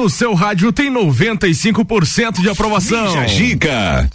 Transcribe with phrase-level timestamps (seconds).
[0.00, 3.28] no seu rádio tem 95% de aprovação.
[3.28, 4.08] Gica.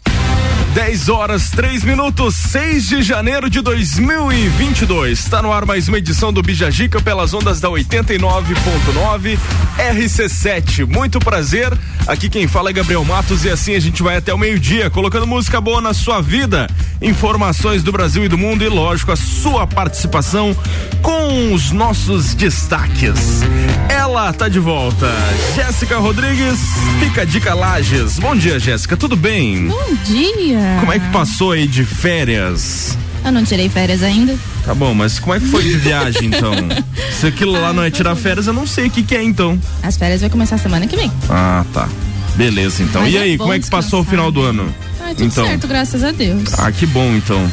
[0.75, 5.17] 10 horas 3 minutos, 6 de janeiro de 2022.
[5.19, 9.39] Está no ar mais uma edição do Bijagica pelas ondas da 89.9
[9.77, 10.85] RC7.
[10.85, 11.71] Muito prazer.
[12.05, 15.25] Aqui quem fala é Gabriel Matos e assim a gente vai até o meio-dia, colocando
[15.25, 16.67] música boa na sua vida,
[17.01, 20.55] informações do Brasil e do mundo e, lógico, a sua participação
[21.01, 23.41] com os nossos destaques.
[23.89, 25.09] Ela tá de volta.
[25.55, 26.59] Jéssica Rodrigues,
[26.99, 28.19] fica dica Lages.
[28.19, 28.97] Bom dia, Jéssica.
[28.97, 29.67] Tudo bem?
[29.67, 30.64] Bom dia.
[30.79, 32.97] Como é que passou aí de férias?
[33.23, 34.37] Eu não tirei férias ainda.
[34.63, 36.53] Tá bom, mas como é que foi de viagem então?
[37.11, 39.59] Se aquilo lá não é tirar férias, eu não sei o que, que é então.
[39.81, 41.11] As férias vai começar semana que vem.
[41.29, 41.89] Ah, tá.
[42.35, 43.01] Beleza, então.
[43.01, 44.49] Mas e é aí, como é que passou o descansar, final do né?
[44.49, 44.75] ano?
[45.01, 45.45] Ah, tudo então.
[45.45, 46.53] certo, graças a Deus.
[46.57, 47.49] Ah, que bom então.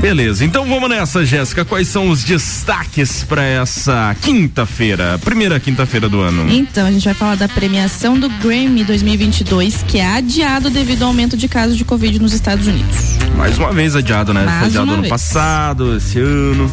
[0.00, 1.64] Beleza, então vamos nessa, Jéssica.
[1.64, 6.48] Quais são os destaques para essa quinta-feira, primeira quinta-feira do ano?
[6.48, 11.08] Então, a gente vai falar da premiação do Grammy 2022, que é adiado devido ao
[11.08, 13.18] aumento de casos de Covid nos Estados Unidos.
[13.36, 14.44] Mais uma vez adiado, né?
[14.44, 15.10] Mais Foi adiado ano vez.
[15.10, 16.72] passado, esse ano.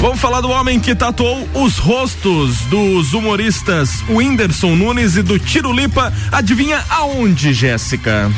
[0.00, 5.72] Vamos falar do homem que tatuou os rostos dos humoristas Whindersson Nunes e do Tiro
[5.72, 6.12] Lipa.
[6.30, 8.30] Adivinha aonde, Jéssica?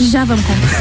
[0.00, 0.72] Já vamos contar.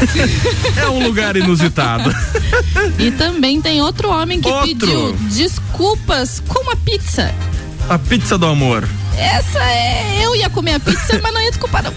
[0.81, 2.09] É um lugar inusitado.
[2.99, 4.67] e também tem outro homem que Outro.
[4.67, 7.33] pediu desculpas com uma pizza.
[7.89, 8.87] A pizza do amor.
[9.17, 10.21] Essa é.
[10.23, 11.91] Eu ia comer a pizza, mas não ia desculpar, não.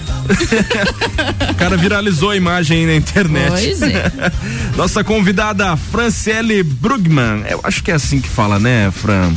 [1.50, 3.50] O cara viralizou a imagem aí na internet.
[3.50, 4.10] Pois é.
[4.76, 7.44] Nossa convidada, Franciele Brugman.
[7.48, 9.32] Eu acho que é assim que fala, né, Fran?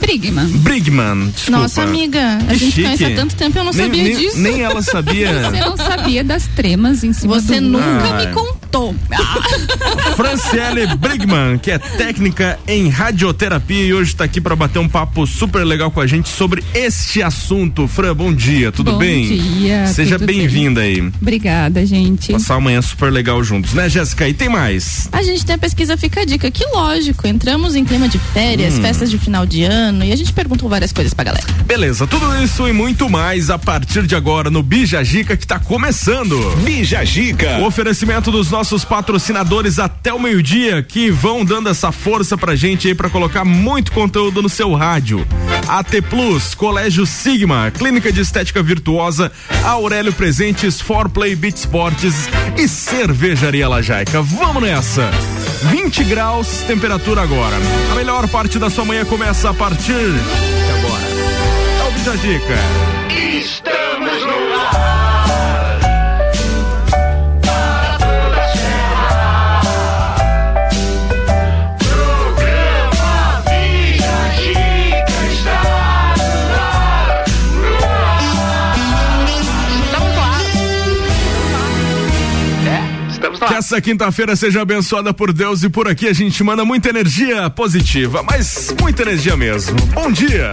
[0.00, 0.46] Brigman.
[0.58, 1.60] Brigman, desculpa.
[1.62, 2.82] Nossa, amiga, a Que gente chique.
[2.82, 4.38] conhece há tanto tempo, eu não nem, sabia nem, disso.
[4.38, 5.32] Nem ela sabia.
[5.50, 7.68] Você não sabia das tremas em cima Você do...
[7.70, 8.32] nunca Ah, me
[8.66, 8.76] é.
[8.76, 8.94] contou.
[10.16, 15.26] Franciele Brigman, que é técnica em radioterapia e hoje está aqui para bater um papo
[15.26, 17.86] super legal com a gente sobre este assunto.
[17.88, 19.26] Fran, bom dia, tudo Bom bem?
[19.26, 21.00] dia, Seja bem-vinda aí.
[21.20, 22.32] Obrigada, gente.
[22.32, 24.28] Passar amanhã super legal juntos, né, Jéssica?
[24.28, 25.08] E tem mais?
[25.12, 28.20] A gente tem a pesquisa Fica a Dica, que lógico, entramos em clima de Hum.
[28.32, 31.44] férias, festas de final de ano e a gente perguntou várias coisas pra galera.
[31.66, 35.58] Beleza, tudo isso e muito mais a partir de agora no Bija Gica que tá
[35.58, 36.38] começando.
[36.64, 37.58] Bija Gica.
[37.58, 42.88] O oferecimento dos nossos patrocinadores até o meio-dia que vão dando essa força pra gente
[42.88, 45.26] aí pra colocar muito conteúdo no seu rádio.
[45.68, 49.30] AT Plus, Colégio Sigma, Clínica de Estética Virtuosa,
[49.62, 54.22] Aurélio Presentes, Forplay Beat Sports e Cervejaria Lajaica.
[54.22, 55.10] Vamos nessa!
[55.64, 57.56] 20 graus, temperatura agora.
[57.92, 61.04] A melhor parte da sua manhã começa a partir de agora.
[61.78, 62.95] É o Bija
[83.48, 87.48] Que essa quinta-feira seja abençoada por Deus e por aqui a gente manda muita energia
[87.50, 89.76] positiva, mas muita energia mesmo.
[89.94, 90.50] Bom dia!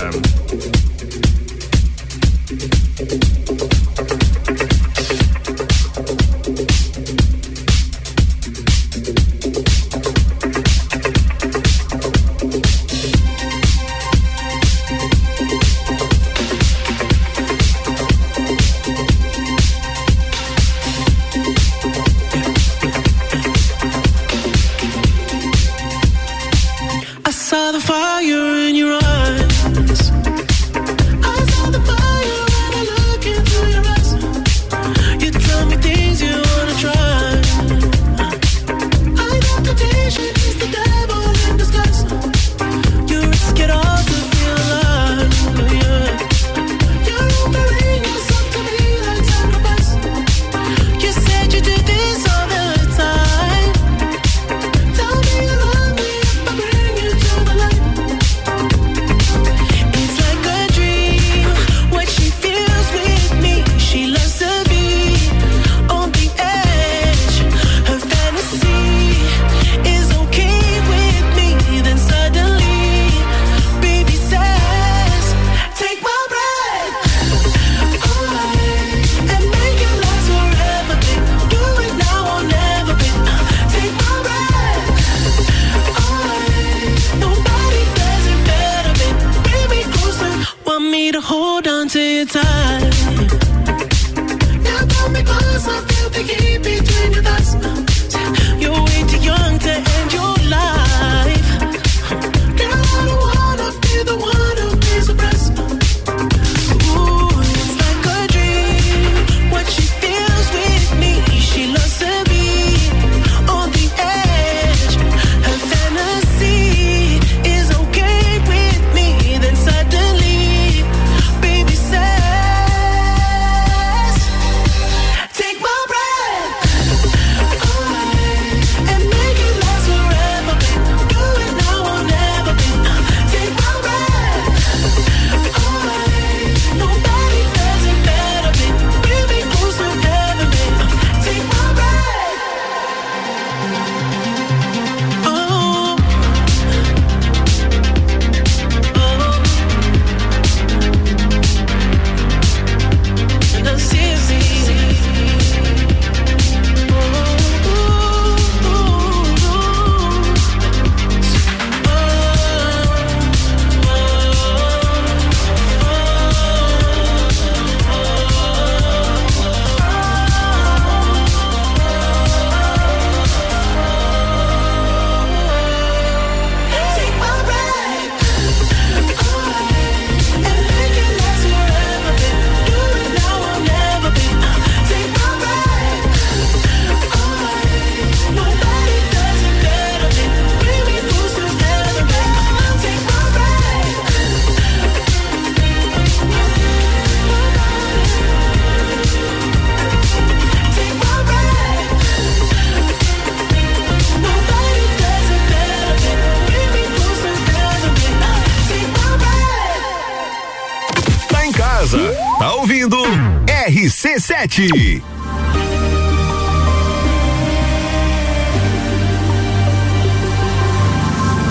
[214.53, 215.02] RC7.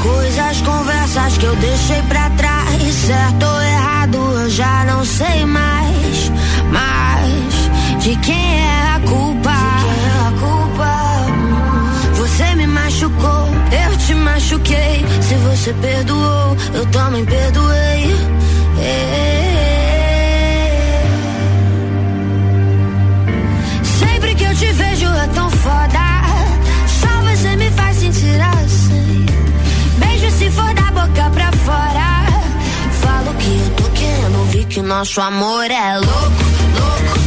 [0.02, 2.94] Coisas, conversas que eu deixei pra trás.
[2.94, 6.30] Certo ou errado, eu já não sei mais.
[6.70, 9.50] Mas de quem é a culpa?
[9.50, 10.92] De quem é a culpa?
[12.14, 13.48] Você me machucou,
[13.84, 15.04] eu te machuquei.
[15.20, 17.91] Se você perdoou, eu também perdoei.
[34.92, 37.21] Nosso amor é louco, louco,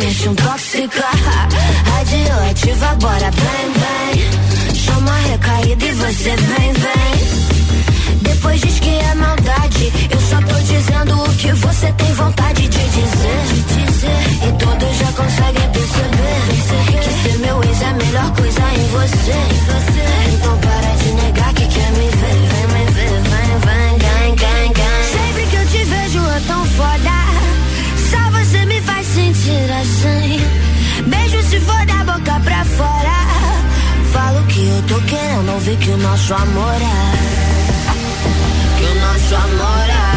[0.00, 1.04] acham tóxica.
[1.84, 4.74] Radioativa, bora, vem, vem.
[4.74, 8.22] Chama recaída e você vem, vem.
[8.22, 9.92] Depois diz que é maldade.
[10.10, 13.42] Eu só tô dizendo o que você tem vontade de dizer.
[13.48, 14.48] De dizer.
[14.48, 16.42] E todos já conseguem perceber.
[17.02, 19.32] Que ser meu ex é a melhor coisa em você.
[20.34, 21.31] Então para de negar
[35.12, 37.00] querendo ouvir que o nosso amor é.
[38.78, 40.12] Que o nosso amor é.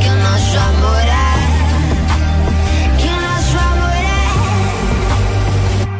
[0.00, 1.34] Que o nosso amor é.
[3.00, 4.24] Que o nosso amor é.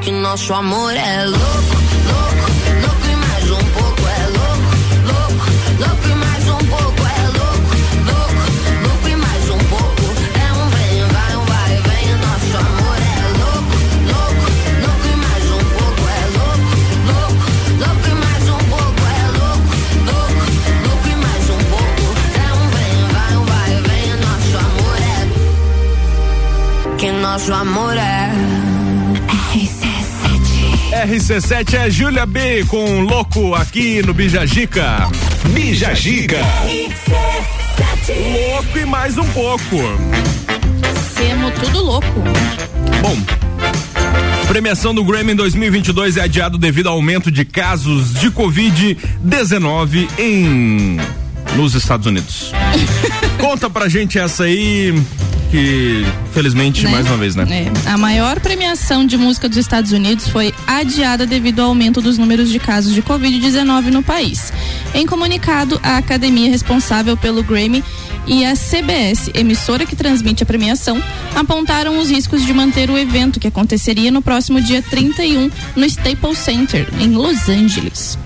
[0.02, 1.76] Que o nosso amor é louco,
[2.10, 2.46] louco,
[2.84, 4.70] louco e mais um pouco é louco,
[5.10, 5.44] louco,
[5.80, 6.23] louco e mais
[27.34, 28.30] nosso amor é
[31.04, 35.08] RC7 é Júlia B com Louco aqui no Bijagica.
[35.48, 36.38] Bija Gica.
[38.52, 39.76] Louco e mais um pouco.
[41.16, 42.06] Semo tudo louco.
[43.02, 43.16] Bom,
[44.46, 51.00] premiação do Grammy em 2022 é adiado devido ao aumento de casos de Covid-19 em
[51.56, 52.52] nos Estados Unidos.
[53.40, 54.94] Conta pra gente essa aí
[55.50, 56.90] que felizmente né?
[56.90, 57.46] mais uma vez, né?
[57.48, 57.90] É.
[57.90, 62.50] A maior premiação de música dos Estados Unidos foi adiada devido ao aumento dos números
[62.50, 64.52] de casos de Covid-19 no país.
[64.92, 67.82] Em comunicado, a academia responsável pelo Grammy
[68.26, 71.00] e a CBS, emissora que transmite a premiação,
[71.34, 76.38] apontaram os riscos de manter o evento que aconteceria no próximo dia 31 no Staples
[76.38, 78.18] Center, em Los Angeles.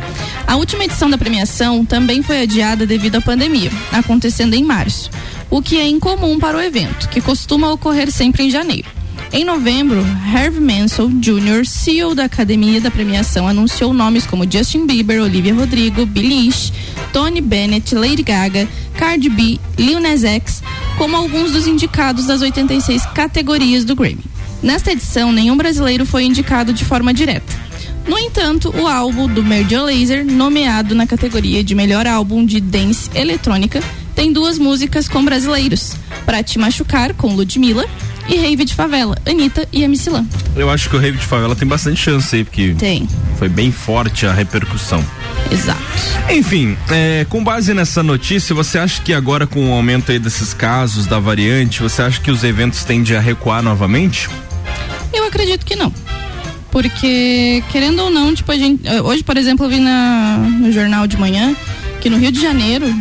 [0.47, 5.11] A última edição da premiação também foi adiada devido à pandemia, acontecendo em março,
[5.51, 8.89] o que é incomum para o evento, que costuma ocorrer sempre em janeiro.
[9.31, 10.01] Em novembro,
[10.33, 16.07] Harvey Mansell Jr., CEO da academia da premiação, anunciou nomes como Justin Bieber, Olivia Rodrigo,
[16.07, 16.73] Billie Eilish,
[17.13, 20.63] Tony Bennett, Lady Gaga, Cardi B, Lil Nas X,
[20.97, 24.25] como alguns dos indicados das 86 categorias do Grammy.
[24.63, 27.69] Nesta edição, nenhum brasileiro foi indicado de forma direta.
[28.09, 33.11] No entanto, o álbum do Major Lazer, nomeado na categoria de melhor álbum de dance
[33.15, 33.83] eletrônica,
[34.19, 35.95] tem duas músicas com brasileiros:
[36.27, 37.87] Pra Te Machucar, com Ludmilla,
[38.29, 40.27] e Rave de Favela, Anitta e MC Lan.
[40.57, 43.07] Eu acho que o Rave de Favela tem bastante chance aí, porque Tem,
[43.39, 45.05] foi bem forte a repercussão.
[45.53, 45.81] exato.
[46.31, 50.53] Enfim, é, com base nessa notícia, você acha que agora com o aumento aí desses
[50.53, 54.29] casos da variante, você acha que os eventos tendem a recuar novamente?
[55.13, 55.93] Eu acredito que não.
[56.73, 58.85] Porque, querendo ou não, tipo, a gente.
[58.87, 61.55] eh, Hoje, por exemplo, eu vi na, no jornal de manhã
[62.01, 62.93] que no Rio de Janeiro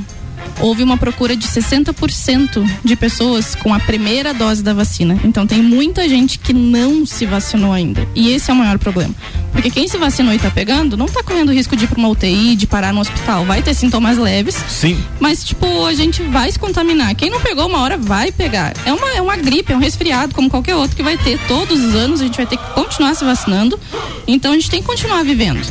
[0.59, 5.19] houve uma procura de 60% de pessoas com a primeira dose da vacina.
[5.23, 8.07] Então tem muita gente que não se vacinou ainda.
[8.15, 9.13] E esse é o maior problema.
[9.51, 12.09] Porque quem se vacinou e tá pegando, não tá correndo risco de ir pra uma
[12.09, 13.45] UTI, de parar no hospital.
[13.45, 14.97] Vai ter sintomas leves, Sim.
[15.19, 17.15] mas, tipo, a gente vai se contaminar.
[17.15, 18.73] Quem não pegou uma hora vai pegar.
[18.85, 21.83] É uma, é uma gripe, é um resfriado, como qualquer outro que vai ter todos
[21.83, 22.21] os anos.
[22.21, 23.79] A gente vai ter que continuar se vacinando.
[24.27, 25.65] Então a gente tem que continuar vivendo.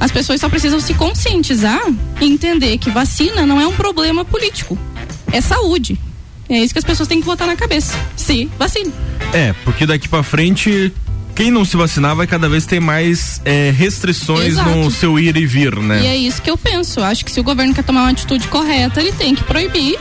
[0.00, 1.82] As pessoas só precisam se conscientizar
[2.20, 4.78] e entender que vacina não é um problema político.
[5.32, 5.98] É saúde.
[6.48, 7.98] É isso que as pessoas têm que botar na cabeça.
[8.16, 8.92] Se vacina.
[9.32, 10.92] É, porque daqui pra frente
[11.38, 14.70] quem não se vacinar vai cada vez ter mais é, restrições Exato.
[14.70, 16.02] no seu ir e vir, né?
[16.02, 17.00] E é isso que eu penso.
[17.00, 19.96] Acho que se o governo quer tomar uma atitude correta, ele tem que proibir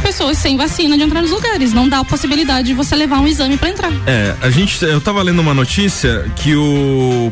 [0.00, 1.74] pessoas sem vacina de entrar nos lugares.
[1.74, 3.92] Não dá a possibilidade de você levar um exame para entrar.
[4.06, 7.30] É, a gente, eu tava lendo uma notícia que o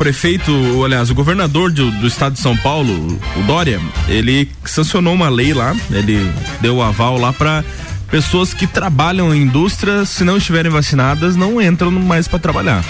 [0.00, 3.78] prefeito, ou, aliás, o governador do, do estado de São Paulo, o Dória,
[4.08, 7.62] ele sancionou uma lei lá, ele deu o aval lá para
[8.10, 12.82] pessoas que trabalham em indústria, se não estiverem vacinadas, não entram mais para trabalhar.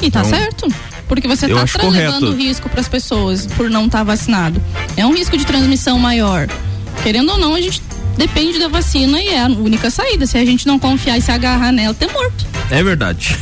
[0.00, 0.68] E tá Então, certo.
[1.08, 2.32] Porque você tá levando correto.
[2.32, 4.62] risco para as pessoas por não estar vacinado.
[4.96, 6.46] É um risco de transmissão maior.
[7.02, 7.82] Querendo ou não, a gente
[8.16, 10.26] depende da vacina e é a única saída.
[10.26, 12.46] Se a gente não confiar e se agarrar nela, tem morto.
[12.70, 13.36] É verdade.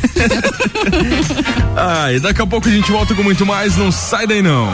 [1.75, 4.69] ah, e daqui a pouco a gente volta com muito mais, não sai daí não.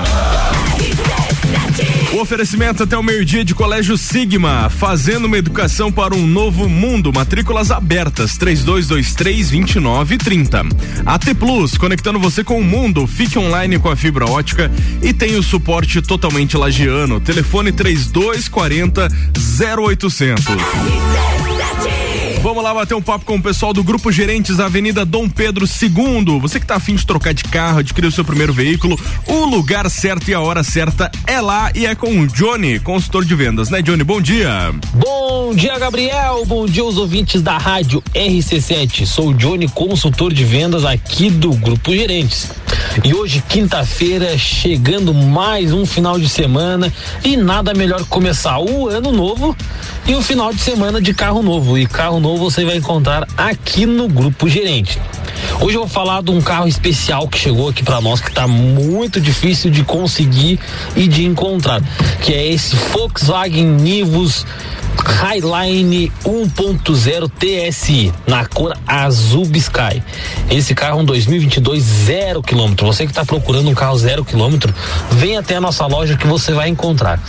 [2.13, 7.13] O oferecimento até o meio-dia de Colégio Sigma, fazendo uma educação para um novo mundo.
[7.13, 10.69] Matrículas abertas, 3223-2930.
[11.05, 13.07] AT Plus, conectando você com o mundo.
[13.07, 14.69] Fique online com a fibra ótica
[15.01, 17.21] e tem o suporte totalmente lagiano.
[17.21, 19.07] Telefone 3240
[19.87, 20.43] 0800.
[22.41, 25.63] Vamos lá bater um papo com o pessoal do Grupo Gerentes da Avenida Dom Pedro
[25.63, 26.39] II.
[26.39, 29.87] Você que tá afim de trocar de carro, adquirir o seu primeiro veículo, o lugar
[29.91, 33.69] certo e a hora certa é lá e é com o Johnny, consultor de vendas,
[33.69, 34.03] né, Johnny?
[34.03, 34.73] Bom dia.
[34.95, 36.43] Bom dia, Gabriel.
[36.47, 39.05] Bom dia, os ouvintes da rádio RC7.
[39.05, 42.49] Sou o Johnny, consultor de vendas aqui do Grupo Gerentes.
[43.03, 46.91] E hoje, quinta-feira, chegando mais um final de semana
[47.23, 49.55] e nada melhor começar o ano novo
[50.07, 51.77] e o final de semana de carro novo.
[51.77, 54.99] E carro novo você vai encontrar aqui no Grupo Gerente.
[55.59, 58.47] Hoje eu vou falar de um carro especial que chegou aqui para nós que está
[58.47, 60.59] muito difícil de conseguir
[60.95, 61.81] e de encontrar,
[62.21, 64.45] que é esse Volkswagen Nivus
[64.97, 70.01] Highline 1.0 TSI na cor azul Sky.
[70.49, 72.85] Esse carro é um 2022 zero quilômetro.
[72.85, 74.73] Você que está procurando um carro zero quilômetro,
[75.11, 77.19] vem até a nossa loja que você vai encontrar.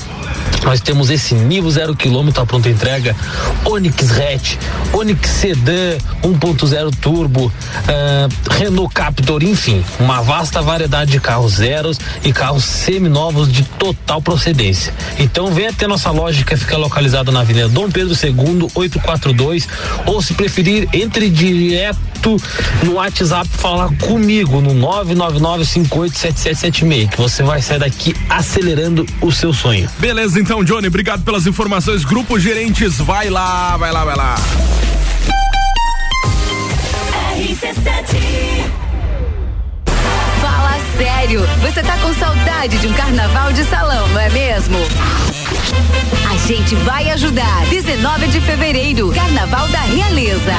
[0.65, 3.17] Nós temos esse Nivo zero quilômetro à pronta entrega,
[3.65, 4.57] Onix Hatch,
[4.93, 7.53] Onix Sedan 1.0 Turbo,
[7.89, 14.23] ah, Renault Captur, enfim, uma vasta variedade de carros zeros e carros seminovos de total
[14.23, 14.95] procedência.
[15.19, 19.69] Então vem até nossa loja que fica localizada na Avenida Dom Pedro II, 842,
[20.07, 22.41] ou se preferir, entre direto
[22.83, 29.87] no WhatsApp falar comigo no 999587776, que você vai sair daqui acelerando o seu sonho.
[29.99, 32.05] Beleza, então, Johnny, obrigado pelas informações.
[32.05, 34.37] Grupo Gerentes, vai lá, vai lá, vai lá.
[40.41, 43.82] Fala sério, você tá com saudade de um carnaval de salão,
[46.47, 47.65] gente vai ajudar.
[47.71, 50.53] 19 de fevereiro, Carnaval da Realeza.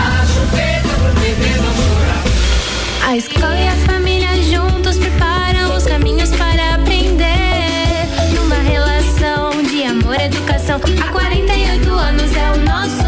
[3.06, 8.08] A escola e a família juntos preparam os caminhos para aprender.
[8.34, 10.80] Numa relação de amor e educação.
[11.02, 13.03] Há 48 anos é o nosso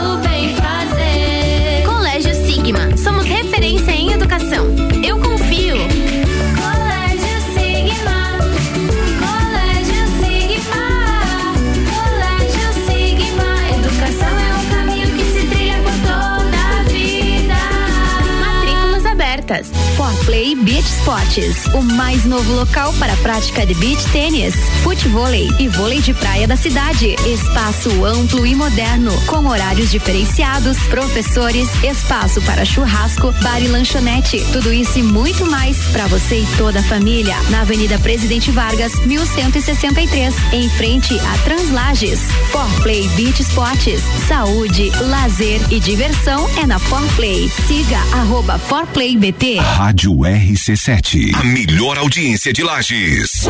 [20.36, 25.70] Forplay Beach Sports, o mais novo local para a prática de beach tênis, futevôlei e
[25.70, 27.16] vôlei de praia da cidade.
[27.26, 34.46] Espaço amplo e moderno, com horários diferenciados, professores, espaço para churrasco, bar e lanchonete.
[34.52, 37.38] Tudo isso e muito mais para você e toda a família.
[37.50, 42.20] Na Avenida Presidente Vargas, 1163, em frente a Translages.
[42.52, 47.50] Forplay Beach Sports, saúde, lazer e diversão é na Forplay.
[47.68, 49.60] Siga arroba ForplayBT.
[49.60, 51.36] Rádio RC7.
[51.36, 53.48] A melhor audiência de Lages.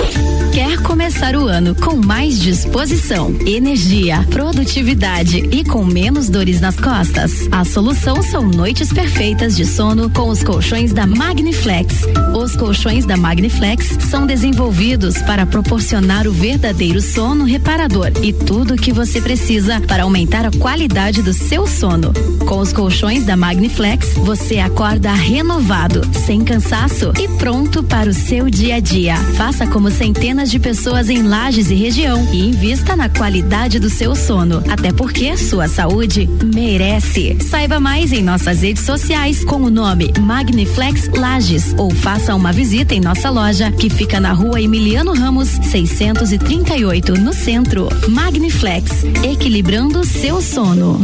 [0.54, 7.48] Quer começar o ano com mais disposição, energia, produtividade e com menos dores nas costas?
[7.50, 12.04] A solução são noites perfeitas de sono com os colchões da Magniflex.
[12.38, 18.78] Os colchões da Magniflex são desenvolvidos para proporcionar o verdadeiro sono reparador e tudo o
[18.78, 22.12] que você precisa para aumentar a qualidade do seu sono.
[22.46, 26.65] Com os colchões da Magniflex, você acorda renovado, sem cansaço
[27.20, 29.16] e pronto para o seu dia a dia.
[29.38, 34.16] Faça como centenas de pessoas em Lages e região e invista na qualidade do seu
[34.16, 34.64] sono.
[34.68, 37.38] Até porque sua saúde merece.
[37.40, 42.96] Saiba mais em nossas redes sociais com o nome Magniflex Lages ou faça uma visita
[42.96, 47.90] em nossa loja que fica na rua Emiliano Ramos 638 no centro.
[48.10, 51.00] Magniflex, equilibrando seu sono.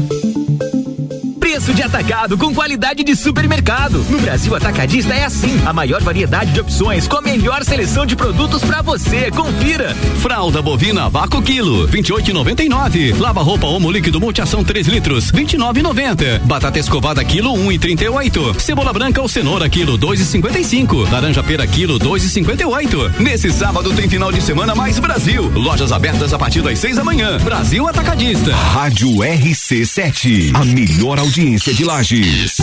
[1.62, 4.04] Preço de atacado com qualidade de supermercado.
[4.10, 5.62] No Brasil Atacadista é assim.
[5.64, 9.30] A maior variedade de opções com a melhor seleção de produtos pra você.
[9.30, 9.94] Confira.
[10.20, 13.16] Fralda bovina vácuo quilo, 28,99.
[13.20, 16.40] Lava roupa Omo líquido multiação 3 litros, 29,90.
[16.40, 18.60] Batata escovada quilo 1,38.
[18.60, 21.12] Cebola branca ou cenoura quilo 2,55.
[21.12, 23.20] Laranja pera quilo 2,58.
[23.20, 25.52] Nesse sábado tem final de semana mais Brasil.
[25.54, 27.38] Lojas abertas a partir das 6 da manhã.
[27.38, 28.56] Brasil Atacadista.
[28.56, 32.58] Rádio RC7, a melhor audiência de Lages.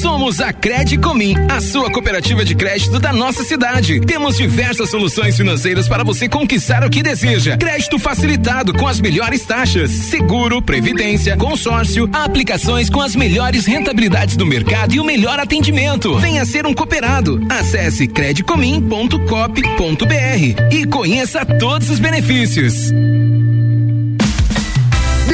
[0.00, 4.00] Somos a Credicomim, a sua cooperativa de crédito da nossa cidade.
[4.00, 7.56] Temos diversas soluções financeiras para você conquistar o que deseja.
[7.56, 14.44] Crédito facilitado com as melhores taxas, seguro, previdência, consórcio, aplicações com as melhores rentabilidades do
[14.44, 16.18] mercado e o melhor atendimento.
[16.18, 17.40] Venha ser um cooperado.
[17.48, 22.92] Acesse credicomim.cop.br e conheça todos os benefícios.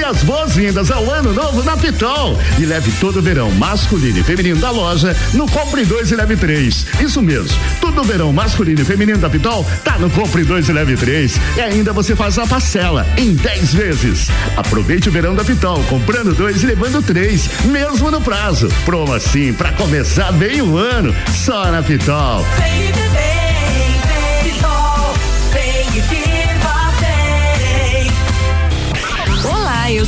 [0.08, 4.60] As boas-vindas ao ano novo na Pitol e leve todo o verão masculino e feminino
[4.60, 6.86] da loja no Compre 2 e Leve 3.
[7.00, 10.72] Isso mesmo, todo o verão masculino e feminino da Pitol tá no Compre 2 e
[10.72, 11.40] Leve 3.
[11.56, 14.28] E ainda você faz a parcela em 10 vezes.
[14.56, 18.68] Aproveite o verão da Pitol, comprando dois e levando três, mesmo no prazo.
[18.84, 22.46] Promo assim, pra começar bem o ano, só na Pitol.
[22.46, 23.15] Olá,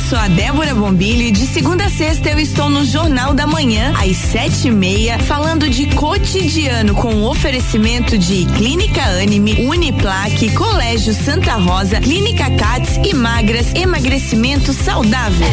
[0.09, 3.93] sou a Débora Bombilho e de segunda a sexta eu estou no Jornal da Manhã,
[3.95, 11.53] às sete e meia, falando de cotidiano com oferecimento de Clínica Anime, Uniplaque, Colégio Santa
[11.57, 15.47] Rosa, Clínica Cats e Magras, emagrecimento saudável.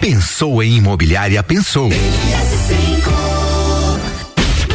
[0.00, 1.90] Pensou em imobiliária, pensou.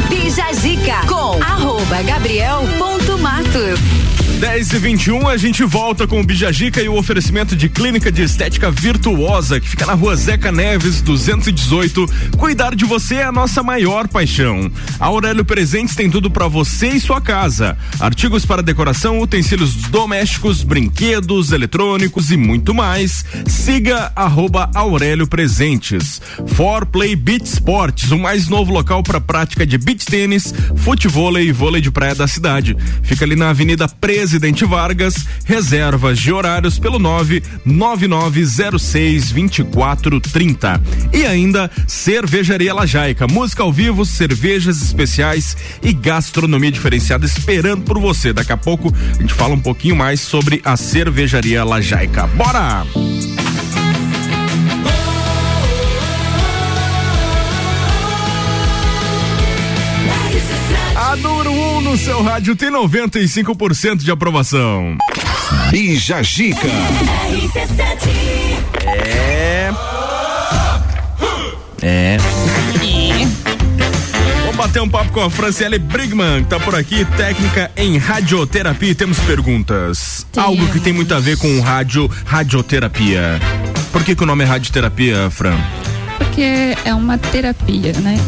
[0.08, 4.13] Bija Zica com arroba Gabriel ponto Matos.
[4.40, 8.22] 10 e 21 a gente volta com o Bijagica e o oferecimento de clínica de
[8.22, 12.06] estética virtuosa que fica na rua Zeca Neves 218.
[12.36, 14.70] Cuidar de você é a nossa maior paixão.
[14.98, 20.62] A Aurélio Presentes tem tudo para você e sua casa: artigos para decoração, utensílios domésticos,
[20.62, 23.24] brinquedos, eletrônicos e muito mais.
[23.46, 26.20] Siga arroba Aurélio Presentes.
[26.48, 31.52] For Play Beach Sports, o mais novo local para prática de beach tênis, futevôlei e
[31.52, 32.76] vôlei de praia da cidade.
[33.02, 33.88] Fica ali na Avenida
[34.24, 35.14] Presidente Vargas.
[35.44, 40.80] Reservas de horários pelo 99906 2430.
[41.12, 48.32] E ainda Cervejaria Lajaica, música ao vivo, cervejas especiais e gastronomia diferenciada esperando por você.
[48.32, 52.26] Daqui a pouco a gente fala um pouquinho mais sobre a Cervejaria Lajaica.
[52.28, 52.86] Bora!
[61.94, 64.96] No seu rádio tem 95% de aprovação.
[65.70, 66.66] Bija Gica.
[68.88, 69.70] É.
[71.80, 72.16] É.
[74.40, 78.90] Vamos bater um papo com a Franciele Brigman, que tá por aqui, técnica em radioterapia.
[78.90, 80.26] E temos perguntas.
[80.36, 83.38] Algo que tem muito a ver com rádio, radioterapia.
[83.92, 85.56] Por que, que o nome é radioterapia, Fran?
[86.18, 88.18] Porque é uma terapia, né?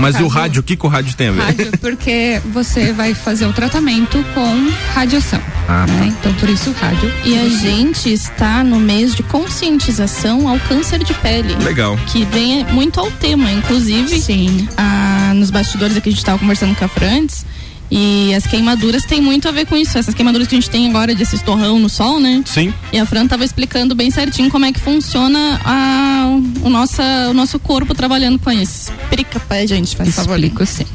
[0.00, 1.42] Mas e o rádio, o que, que o rádio tem a ver?
[1.42, 5.40] Rádio, porque você vai fazer o tratamento com radiação.
[5.68, 6.12] Ah, né?
[6.18, 7.10] Então, por isso, rádio.
[7.24, 11.54] E a gente está no mês de conscientização ao câncer de pele.
[11.64, 11.96] Legal.
[12.08, 14.20] Que vem muito ao tema, inclusive.
[14.20, 14.68] Sim.
[14.76, 17.46] ah, nos bastidores aqui a gente estava conversando com a Fran antes.
[17.90, 19.96] E as queimaduras têm muito a ver com isso.
[19.96, 22.42] Essas queimaduras que a gente tem agora desses torrão no sol, né?
[22.46, 22.72] Sim.
[22.92, 26.26] E a Fran tava explicando bem certinho como é que funciona a,
[26.62, 28.90] o, nossa, o nosso corpo trabalhando com isso.
[29.02, 30.38] Explica pra gente, faz favor.
[30.38, 30.86] Explico sim.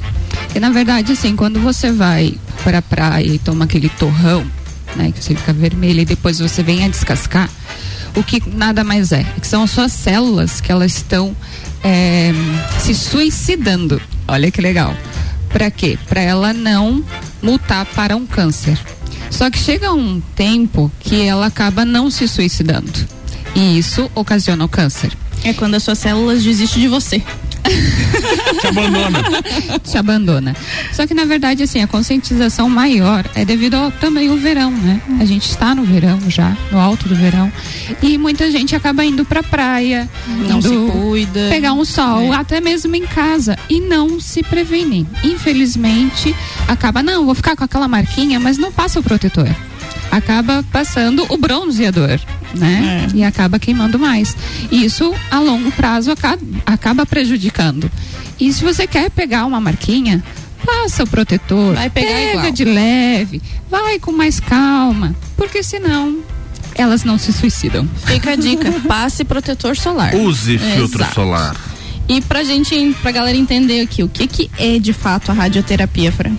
[0.45, 4.45] Porque na verdade, assim, quando você vai pra praia e toma aquele torrão,
[4.95, 7.49] né, que você fica vermelho e depois você vem a descascar,
[8.15, 9.23] o que nada mais é?
[9.39, 11.35] Que são as suas células que elas estão
[11.83, 12.31] é,
[12.79, 14.01] se suicidando.
[14.27, 14.95] Olha que legal.
[15.49, 15.97] Pra quê?
[16.07, 17.03] Pra ela não
[17.41, 18.79] mutar para um câncer.
[19.29, 22.91] Só que chega um tempo que ela acaba não se suicidando.
[23.55, 25.11] E isso ocasiona o câncer.
[25.43, 27.23] É quando as suas células desistem de você.
[28.61, 29.19] Te abandona.
[29.83, 30.55] Te abandona.
[30.93, 34.99] Só que na verdade, assim, a conscientização maior é devido ao, também ao verão, né?
[35.19, 37.51] A gente está no verão já, no alto do verão.
[38.01, 41.47] E muita gente acaba indo pra praia, Não indo se cuida.
[41.49, 42.37] pegar um sol, É.
[42.37, 45.07] até mesmo em casa, e não se previne.
[45.23, 46.35] Infelizmente,
[46.67, 49.47] acaba, não, vou ficar com aquela marquinha, mas não passa o protetor.
[50.11, 52.19] Acaba passando o bronzeador,
[52.55, 53.07] né?
[53.13, 54.35] E acaba queimando mais.
[54.71, 57.91] E isso, a longo prazo, acaba, acaba prejudicando.
[58.39, 60.23] E se você quer pegar uma marquinha,
[60.65, 61.75] passa o protetor.
[61.75, 62.51] Vai pegar pega igual.
[62.51, 66.19] de leve, vai com mais calma, porque senão
[66.75, 67.87] elas não se suicidam.
[68.05, 70.15] Fica a dica, passe protetor solar.
[70.15, 71.15] Use filtro Exato.
[71.15, 71.55] solar.
[72.07, 76.11] E pra gente, pra galera entender aqui, o que que é de fato a radioterapia,
[76.11, 76.35] Fran?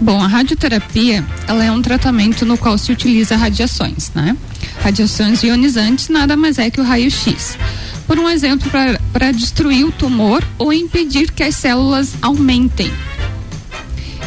[0.00, 4.34] Bom, a radioterapia, ela é um tratamento no qual se utiliza radiações, né?
[4.82, 7.58] Radiações ionizantes nada mais é que o raio-x.
[8.06, 8.70] Por um exemplo,
[9.12, 12.90] para destruir o tumor ou impedir que as células aumentem.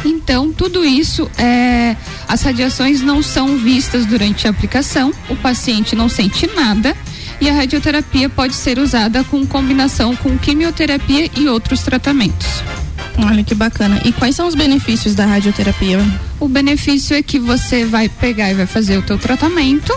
[0.04, 1.96] Então, tudo isso é.
[2.28, 6.96] As radiações não são vistas durante a aplicação, o paciente não sente nada
[7.40, 12.62] e a radioterapia pode ser usada com combinação com quimioterapia e outros tratamentos.
[13.18, 14.00] Olha que bacana.
[14.04, 15.98] E quais são os benefícios da radioterapia?
[16.40, 19.92] O benefício é que você vai pegar e vai fazer o teu tratamento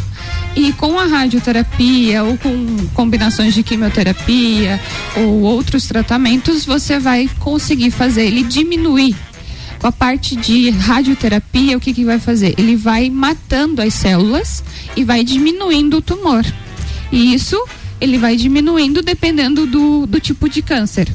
[0.55, 4.79] e com a radioterapia ou com combinações de quimioterapia
[5.15, 9.15] ou outros tratamentos, você vai conseguir fazer ele diminuir.
[9.79, 12.55] Com a parte de radioterapia, o que que vai fazer?
[12.57, 14.63] Ele vai matando as células
[14.95, 16.43] e vai diminuindo o tumor.
[17.11, 17.63] E isso
[18.01, 21.07] ele vai diminuindo dependendo do, do tipo de câncer.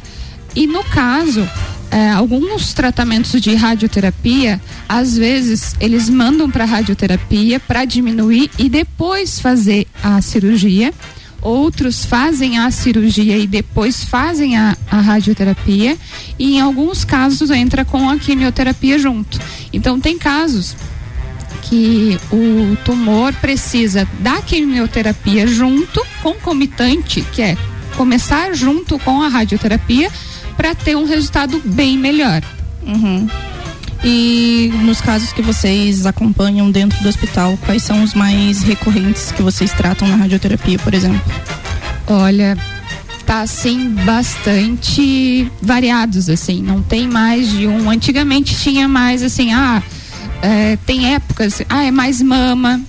[0.55, 1.49] E no caso,
[1.93, 9.39] é, alguns tratamentos de radioterapia, às vezes eles mandam para radioterapia para diminuir e depois
[9.39, 10.91] fazer a cirurgia.
[11.43, 15.99] Outros fazem a cirurgia e depois fazem a, a radioterapia.
[16.39, 19.39] E em alguns casos entra com a quimioterapia junto.
[19.71, 20.75] Então tem casos
[21.65, 27.57] que o tumor precisa da quimioterapia junto, concomitante, que é
[27.97, 30.11] começar junto com a radioterapia
[30.57, 32.43] para ter um resultado bem melhor.
[32.87, 33.29] Uhum.
[34.05, 39.43] E nos casos que vocês acompanham dentro do hospital, quais são os mais recorrentes que
[39.43, 41.23] vocês tratam na radioterapia, por exemplo?
[42.09, 42.59] Olha,
[43.25, 47.89] tá assim bastante variados assim, não tem mais de um.
[47.89, 49.81] Antigamente tinha mais assim, ah,
[50.43, 52.81] é, tem épocas, ah, é mais mama,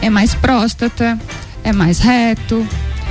[0.00, 1.18] é mais próstata,
[1.64, 2.64] é mais reto,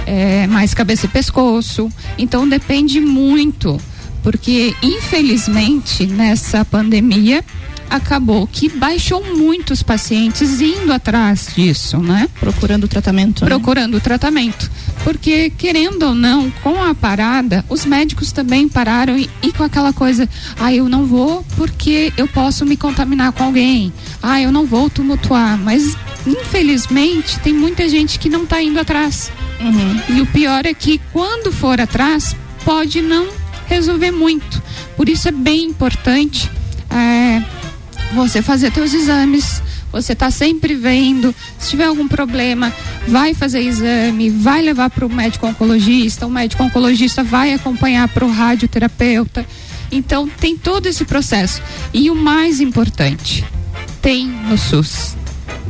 [0.05, 1.89] é mais cabeça e pescoço.
[2.17, 3.79] Então depende muito,
[4.21, 7.43] porque infelizmente nessa pandemia
[7.89, 12.27] acabou que baixou muitos pacientes indo atrás disso, né?
[12.39, 13.43] Procurando tratamento.
[13.43, 13.49] né?
[13.49, 14.69] Procurando tratamento.
[15.03, 19.93] Porque, querendo ou não, com a parada, os médicos também pararam e, e com aquela
[19.93, 20.27] coisa,
[20.59, 23.93] ah, eu não vou porque eu posso me contaminar com alguém.
[24.21, 25.57] Ah, eu não vou tumultuar.
[25.57, 29.31] Mas, infelizmente, tem muita gente que não está indo atrás.
[29.63, 30.17] Uhum.
[30.17, 33.27] E o pior é que quando for atrás, pode não
[33.67, 34.61] resolver muito.
[34.95, 36.49] Por isso é bem importante
[36.89, 37.41] é,
[38.13, 39.61] você fazer teus exames.
[39.91, 41.33] Você está sempre vendo.
[41.59, 42.73] Se tiver algum problema,
[43.07, 46.25] vai fazer exame, vai levar para o médico oncologista.
[46.25, 49.45] O médico oncologista vai acompanhar para o radioterapeuta.
[49.91, 51.61] Então tem todo esse processo.
[51.93, 53.45] E o mais importante,
[54.01, 55.15] tem no SUS.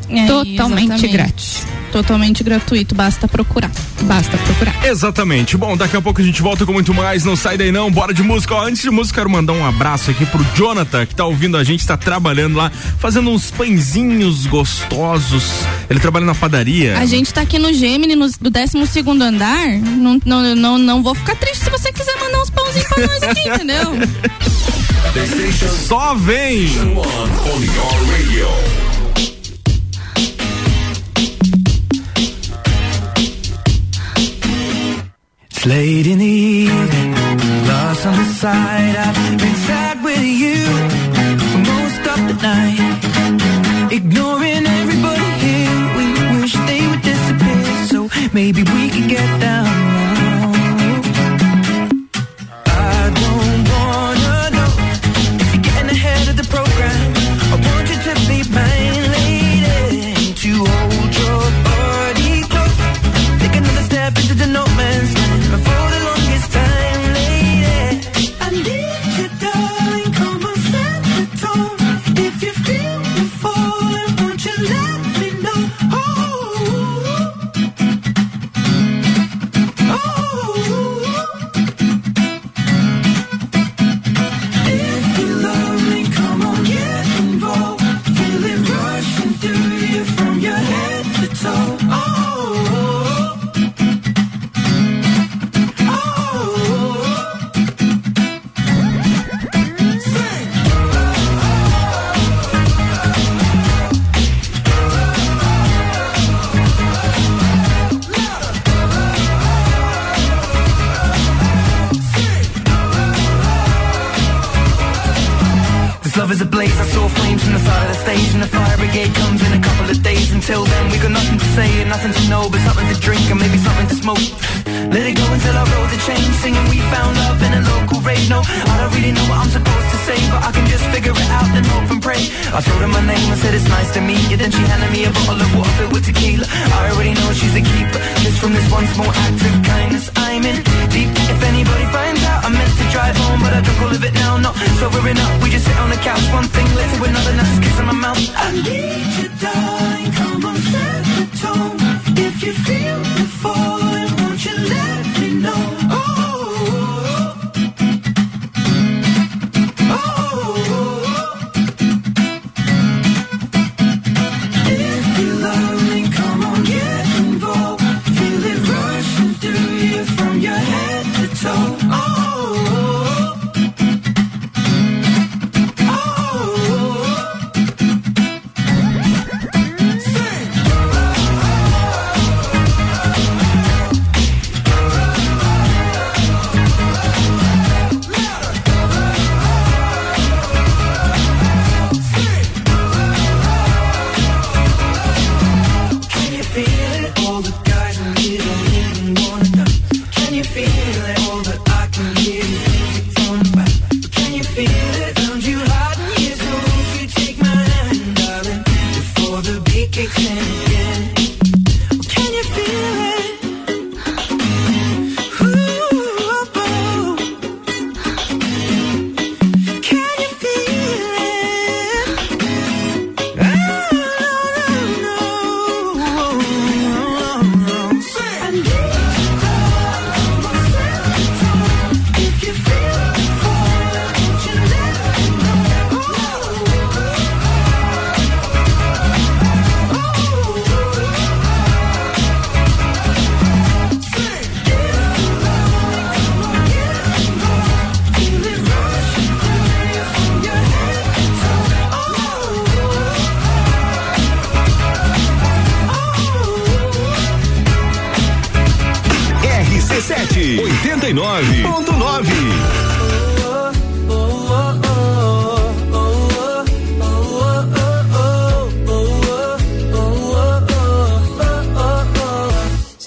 [0.10, 1.08] É, Totalmente exatamente.
[1.08, 1.68] grátis.
[1.94, 3.70] Totalmente gratuito, basta procurar.
[4.02, 4.84] Basta procurar.
[4.84, 5.56] Exatamente.
[5.56, 7.24] Bom, daqui a pouco a gente volta com muito mais.
[7.24, 7.92] Não sai daí não.
[7.92, 8.56] Bora de música.
[8.56, 11.64] Ó, antes de música, quero mandar um abraço aqui pro Jonathan, que tá ouvindo a
[11.64, 15.44] gente, tá trabalhando lá, fazendo uns pãezinhos gostosos.
[15.88, 16.98] Ele trabalha na padaria.
[16.98, 19.68] A gente tá aqui no Gemini, no, do 12 segundo andar.
[19.68, 23.22] Não, não, não, não vou ficar triste se você quiser mandar uns pãozinhos pra nós
[23.22, 23.92] aqui, entendeu?
[25.88, 26.70] Só vem!
[35.66, 37.12] Late in the evening,
[37.66, 38.96] lost on the side.
[38.98, 40.60] I've been sad with you
[41.52, 43.94] for most of the night.
[43.94, 47.64] Ignoring everybody here, we wish they would disappear.
[47.88, 49.93] So maybe we could get down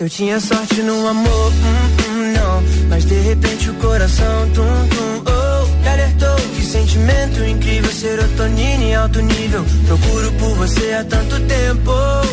[0.06, 2.62] Eu tinha sorte no amor, hum, hum, não.
[2.88, 6.36] Mas de repente o coração, tum, tum, oh, me alertou.
[6.54, 9.64] Que sentimento incrível, serotonina em alto nível.
[9.84, 11.90] Procuro por você há tanto tempo.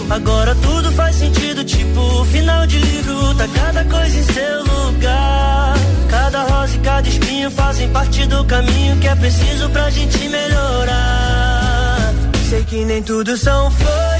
[0.08, 3.34] Agora tudo faz sentido, tipo final de livro.
[3.34, 5.74] Tá cada coisa em seu lugar.
[6.12, 12.14] Cada rosa e cada espinho fazem parte do caminho que é preciso pra gente melhorar.
[12.52, 14.13] Sei que nem tudo são flores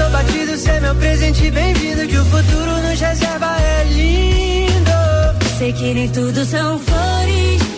[0.00, 2.06] sou batido, cê é meu presente bem-vindo.
[2.06, 4.98] Que o futuro nos reserva é lindo.
[5.58, 7.69] Sei que nem tudo são flores.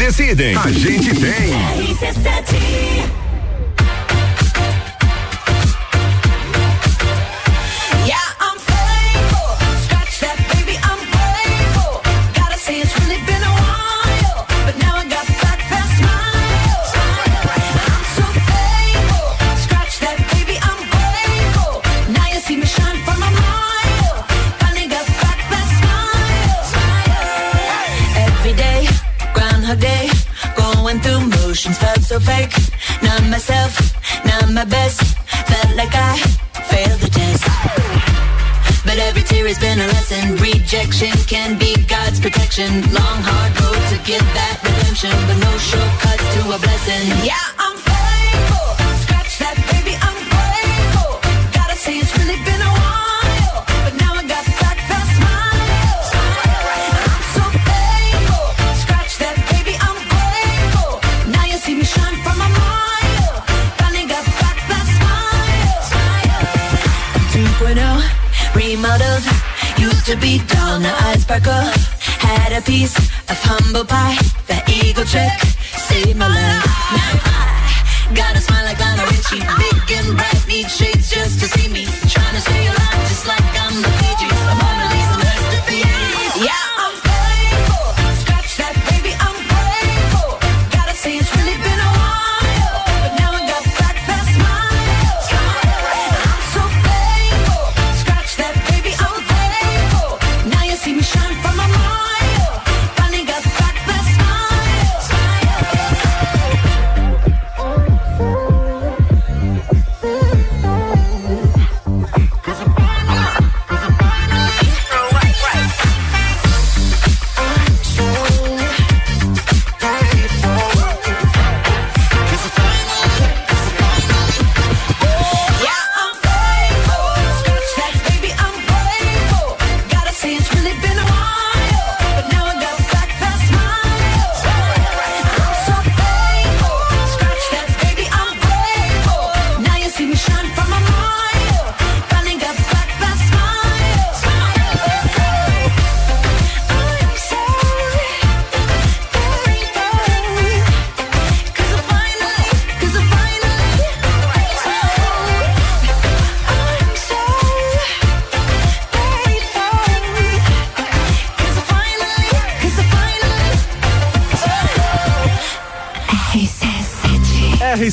[0.00, 0.56] Decidem.
[0.56, 2.39] A gente tem.
[42.60, 42.92] God's.
[42.92, 47.08] Long, hard road to get that redemption, but no shortcuts to a blessing.
[47.24, 48.68] Yeah, I'm faithful.
[49.00, 51.24] Scratch that, baby, I'm grateful.
[51.56, 56.04] Gotta say it's really been a while, but now I got back that smile.
[57.00, 58.44] I'm so faithful.
[58.84, 61.00] Scratch that, baby, I'm grateful.
[61.32, 63.40] Now you see me shine from a mile.
[63.80, 65.80] Finally got back that smile.
[67.32, 67.72] 2.0
[68.52, 69.24] remodeled.
[69.80, 71.89] Used to be dull, now I sparkle.
[72.30, 72.96] Had a piece
[73.28, 74.16] of humble pie.
[74.46, 75.38] That eagle trick
[75.88, 76.64] saved my life.
[76.94, 79.42] Now I got a smile like Lionel Richie.
[79.58, 81.86] Big and bright, need shades just to see me.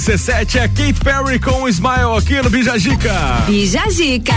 [0.07, 3.13] RC7 é Kate Perry com o Smile aqui no Bijagica.
[3.45, 4.33] Bijagica.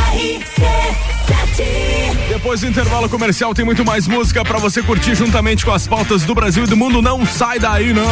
[2.28, 6.24] Depois do intervalo comercial tem muito mais música pra você curtir juntamente com as pautas
[6.24, 7.00] do Brasil e do mundo.
[7.00, 8.02] Não sai daí, não.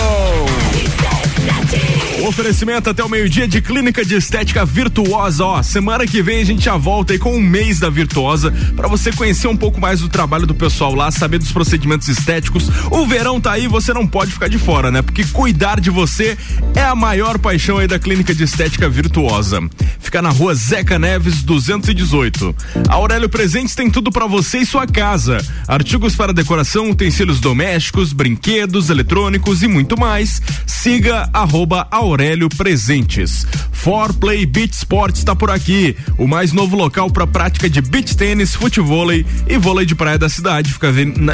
[2.27, 5.45] Oferecimento até o meio-dia de Clínica de Estética Virtuosa.
[5.45, 8.89] Ó, semana que vem a gente já volta aí com um mês da Virtuosa pra
[8.89, 12.69] você conhecer um pouco mais do trabalho do pessoal lá, saber dos procedimentos estéticos.
[12.91, 15.01] O verão tá aí, você não pode ficar de fora, né?
[15.01, 16.37] Porque cuidar de você
[16.75, 19.61] é a maior paixão aí da Clínica de Estética Virtuosa.
[19.99, 22.55] Fica na rua Zeca Neves 218.
[22.89, 25.39] A Aurélio Presentes tem tudo pra você e sua casa.
[25.67, 30.41] Artigos para decoração, utensílios domésticos, brinquedos, eletrônicos e muito mais.
[30.67, 33.47] Siga arroba Aurélio Presentes.
[33.79, 35.97] For Play Beach Sports está por aqui.
[36.19, 40.29] O mais novo local para prática de beach tênis, futevôlei e vôlei de praia da
[40.29, 40.73] cidade.
[40.73, 40.89] Fica,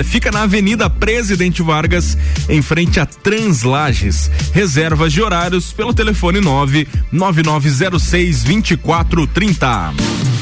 [0.05, 2.17] fica na Avenida Presidente Vargas,
[2.49, 4.31] em frente a Translages.
[4.53, 10.34] Reservas de horários pelo telefone 9 9906 2430.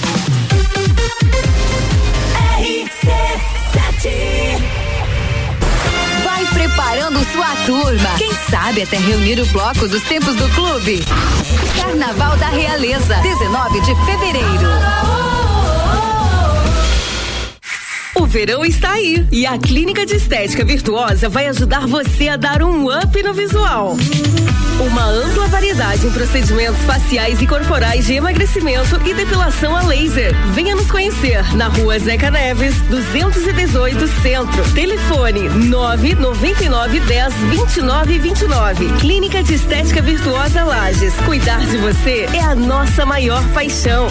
[7.12, 8.14] Preparando sua turma.
[8.16, 11.04] Quem sabe até reunir o bloco dos tempos do clube.
[11.80, 15.31] Carnaval da Realeza, 19 de fevereiro.
[18.32, 22.88] Verão está aí e a Clínica de Estética Virtuosa vai ajudar você a dar um
[22.88, 23.94] up no visual.
[24.80, 30.34] Uma ampla variedade em procedimentos faciais e corporais de emagrecimento e depilação a laser.
[30.54, 34.72] Venha nos conhecer na rua Zeca Neves, 218 Centro.
[34.72, 38.92] Telefone 999 10 29 29.
[38.98, 41.12] Clínica de Estética Virtuosa Lages.
[41.26, 44.08] Cuidar de você é a nossa maior paixão.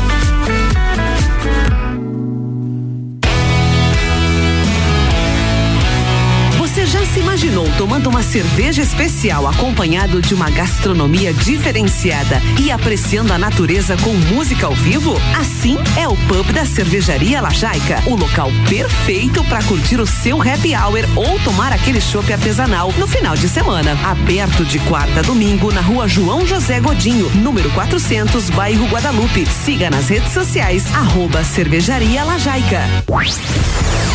[7.81, 14.67] Tomando uma cerveja especial acompanhado de uma gastronomia diferenciada e apreciando a natureza com música
[14.67, 15.15] ao vivo?
[15.35, 20.75] Assim é o pub da Cervejaria Lajaica, o local perfeito para curtir o seu happy
[20.75, 23.97] hour ou tomar aquele chopp artesanal no final de semana.
[24.05, 29.47] Aberto de quarta a domingo na rua João José Godinho, número 400, bairro Guadalupe.
[29.47, 32.81] Siga nas redes sociais, arroba Cervejaria Lajaica.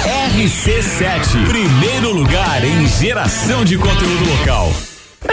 [0.06, 4.95] RC7, primeiro lugar em geração de conteúdo local.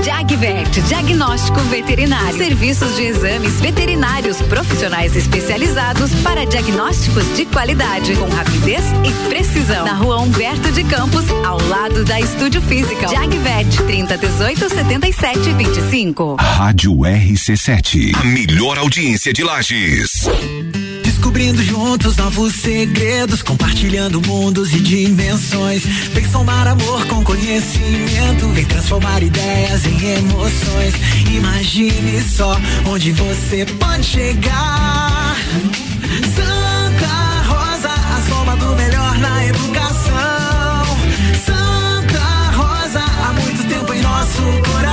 [0.00, 2.36] Jagvet, diagnóstico veterinário.
[2.36, 9.84] Serviços de exames veterinários profissionais especializados para diagnósticos de qualidade, com rapidez e precisão.
[9.84, 13.08] Na rua Humberto de Campos, ao lado da Estúdio Física.
[13.08, 16.36] Jagvet, 30 18 77 25.
[16.40, 20.28] Rádio RC7, a melhor audiência de Lages.
[21.22, 25.84] Descobrindo juntos novos segredos, compartilhando mundos e dimensões.
[26.12, 30.94] Vem somar amor com conhecimento, vem transformar ideias em emoções.
[31.32, 35.36] Imagine só onde você pode chegar.
[36.34, 40.84] Santa Rosa, a soma do melhor na educação.
[41.46, 44.91] Santa Rosa, há muito tempo em nosso coração.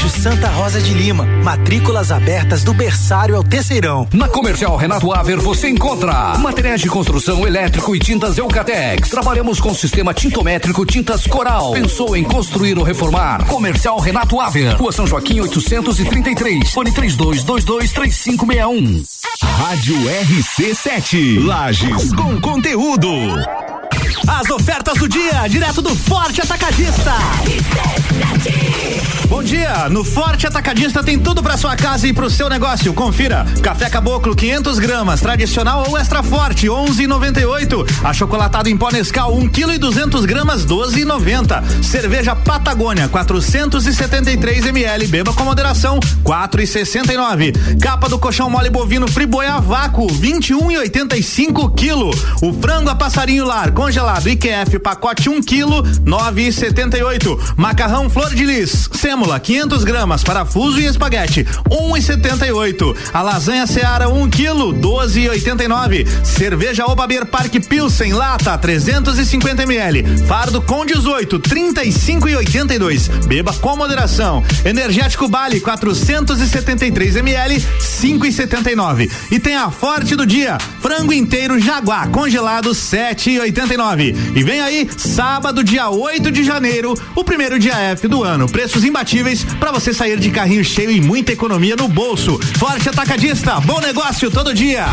[0.00, 1.26] Colégio Santa Rosa de Lima.
[1.44, 4.08] Matrículas abertas do berçário ao terceirão.
[4.14, 9.10] Na Comercial Renato Aver você encontra materiais de construção elétrico e tintas Eucatex.
[9.10, 11.72] Trabalhamos com sistema tintométrico Tintas Coral.
[11.72, 13.46] Pensou em construir ou reformar?
[13.46, 14.74] Comercial Renato Aver.
[14.74, 16.72] Rua São Joaquim 833.
[16.72, 19.04] Fone 32223561.
[19.42, 23.10] Rádio RC7, Lages com conteúdo.
[24.26, 27.12] As ofertas do dia, direto do Forte Atacadista.
[29.30, 32.92] Bom dia, no Forte Atacadista tem tudo para sua casa e para o seu negócio.
[32.92, 37.86] Confira: café caboclo 500 gramas, tradicional ou extra forte 11,98.
[38.02, 41.62] Achocolatado em pó Nescau 1 kg e 200 gramas 12,90.
[41.80, 47.78] Cerveja Patagônia 473 ml, beba com moderação 4,69.
[47.80, 52.10] Capa do colchão mole bovino Friboi a vácuo 21,85 kg.
[52.42, 57.54] O frango a passarinho lar congelado IQF pacote 1 kg 9,78.
[57.56, 58.88] Macarrão flor de lis
[59.20, 62.96] sêmula 500 gramas parafuso e espaguete 1,78.
[63.12, 66.06] A lasanha Seara 1 kg 12,89.
[66.24, 70.04] Cerveja Obaber Park Pilsen lata 350 ml.
[70.26, 73.26] Fardo com 18 35,82.
[73.26, 74.42] Beba com moderação.
[74.64, 79.10] Energético Bali 473 ml 5,79.
[79.30, 84.16] E tem a forte do dia frango inteiro Jaguar congelado 7,89.
[84.34, 88.48] E vem aí sábado dia 8 de janeiro o primeiro dia F do ano.
[88.48, 89.09] Preços imbatíveis
[89.58, 92.38] para você sair de carrinho cheio e muita economia no bolso.
[92.56, 94.86] Forte Atacadista, bom negócio todo dia.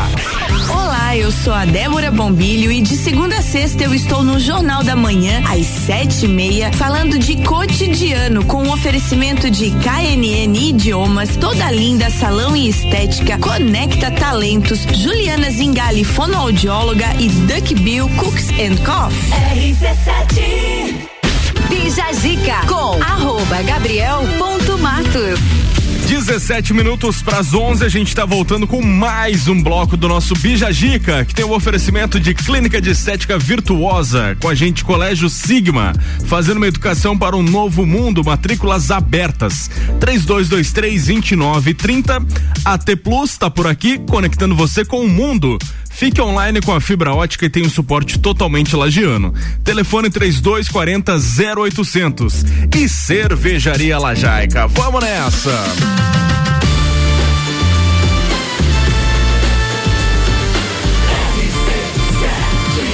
[0.72, 4.84] Olá, eu sou a Débora Bombilho e de segunda a sexta eu estou no Jornal
[4.84, 11.38] da Manhã, às sete e meia, falando de cotidiano, com um oferecimento de KNN Idiomas,
[11.38, 18.78] Toda Linda Salão e Estética, Conecta Talentos, Juliana Zingali, fonoaudióloga e Duck Bill Cooks and
[18.84, 19.76] Coffee.
[19.76, 21.17] RC7
[21.84, 25.40] Bija Zica com arroba gabriel.matos
[26.08, 30.34] 17 minutos para as 11, a gente está voltando com mais um bloco do nosso
[30.36, 34.84] Bija Gica, que tem o um oferecimento de Clínica de Estética Virtuosa, com a gente
[34.84, 35.94] Colégio Sigma,
[36.26, 39.70] fazendo uma educação para um novo mundo, matrículas abertas.
[40.00, 42.26] 3223-2930.
[42.66, 45.60] AT Plus está por aqui, conectando você com o mundo.
[45.98, 49.34] Fique online com a fibra ótica e tem um suporte totalmente lagiano.
[49.64, 51.18] Telefone 3240
[51.60, 52.46] 0800.
[52.76, 54.68] E Cervejaria Lajaica.
[54.68, 55.60] Vamos nessa!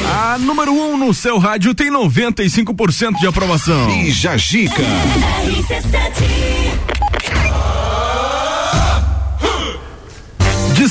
[0.09, 3.87] A número 1 um no seu rádio tem 95% de aprovação.
[3.87, 4.81] Bija Gica.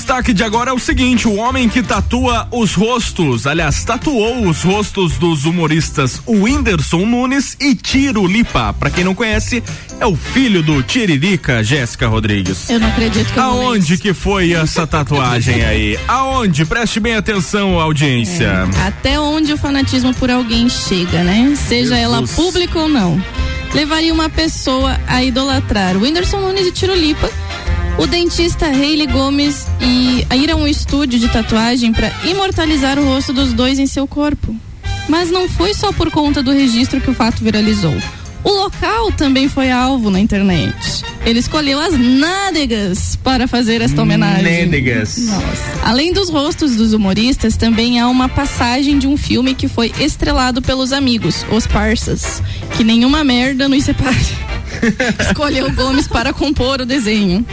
[0.03, 4.63] Destaque de agora é o seguinte: o homem que tatua os rostos, aliás, tatuou os
[4.63, 8.73] rostos dos humoristas Whindersson Nunes e Tiro Lipa.
[8.73, 9.63] Pra quem não conhece,
[10.01, 12.69] é o filho do Tiririca, Jéssica Rodrigues.
[12.69, 15.97] Eu não acredito que eu Aonde que foi essa tatuagem aí?
[16.09, 16.65] Aonde?
[16.65, 18.69] Preste bem atenção, audiência.
[18.85, 21.55] Até onde o fanatismo por alguém chega, né?
[21.57, 22.37] Seja ela Jesus.
[22.37, 23.23] pública ou não.
[23.73, 27.31] Levaria uma pessoa a idolatrar o Whindersson Nunes e Tirulipa.
[27.99, 33.33] O dentista Hayley Gomes e ir a um estúdio de tatuagem para imortalizar o rosto
[33.33, 34.57] dos dois em seu corpo.
[35.09, 37.95] Mas não foi só por conta do registro que o fato viralizou.
[38.45, 41.05] O local também foi alvo na internet.
[41.25, 44.65] Ele escolheu as nádegas para fazer esta homenagem.
[44.65, 45.29] Nádegas.
[45.85, 50.61] Além dos rostos dos humoristas, também há uma passagem de um filme que foi estrelado
[50.61, 52.43] pelos amigos, os Parsas,
[52.77, 54.17] que nenhuma merda nos separe.
[55.25, 57.47] Escolheu Gomes para compor o desenho.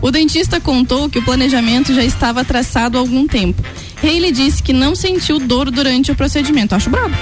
[0.00, 3.62] O dentista contou que o planejamento já estava traçado há algum tempo.
[4.02, 6.74] Haley disse que não sentiu dor durante o procedimento.
[6.74, 7.14] Acho brabo.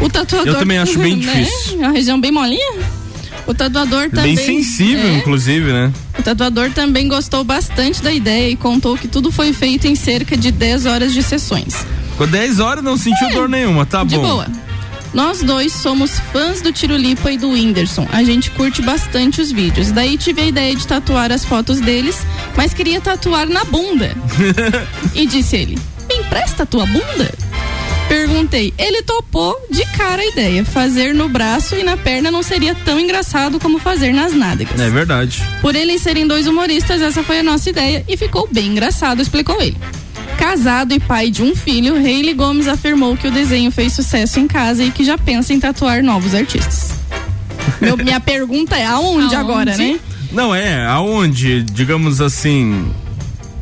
[0.00, 0.48] O tatuador.
[0.54, 1.32] Eu também acho bem né?
[1.42, 1.74] difícil.
[1.80, 2.72] É uma região bem molinha.
[3.46, 4.34] O tatuador também.
[4.34, 5.18] Bem sensível, É.
[5.18, 5.92] inclusive, né?
[6.18, 10.36] O tatuador também gostou bastante da ideia e contou que tudo foi feito em cerca
[10.36, 11.86] de 10 horas de sessões.
[12.16, 14.04] Com 10 horas não sentiu dor nenhuma, tá É.
[14.04, 14.22] de bom.
[14.22, 14.46] boa.
[15.14, 18.06] Nós dois somos fãs do Tirulipa e do Whindersson.
[18.12, 19.92] A gente curte bastante os vídeos.
[19.92, 22.18] Daí tive a ideia de tatuar as fotos deles,
[22.56, 24.14] mas queria tatuar na bunda.
[25.14, 27.32] E disse ele: Me empresta a tua bunda?
[28.08, 28.74] Perguntei.
[28.76, 30.64] Ele topou de cara a ideia.
[30.64, 34.78] Fazer no braço e na perna não seria tão engraçado como fazer nas nádegas.
[34.80, 35.42] É verdade.
[35.60, 39.60] Por eles serem dois humoristas, essa foi a nossa ideia e ficou bem engraçado, explicou
[39.60, 39.76] ele.
[40.38, 44.46] Casado e pai de um filho, Hayley Gomes afirmou que o desenho fez sucesso em
[44.46, 46.92] casa e que já pensa em tatuar novos artistas.
[47.80, 49.98] Meu- minha pergunta é aonde, agora, né?
[50.32, 52.88] Não, é, aonde, digamos assim.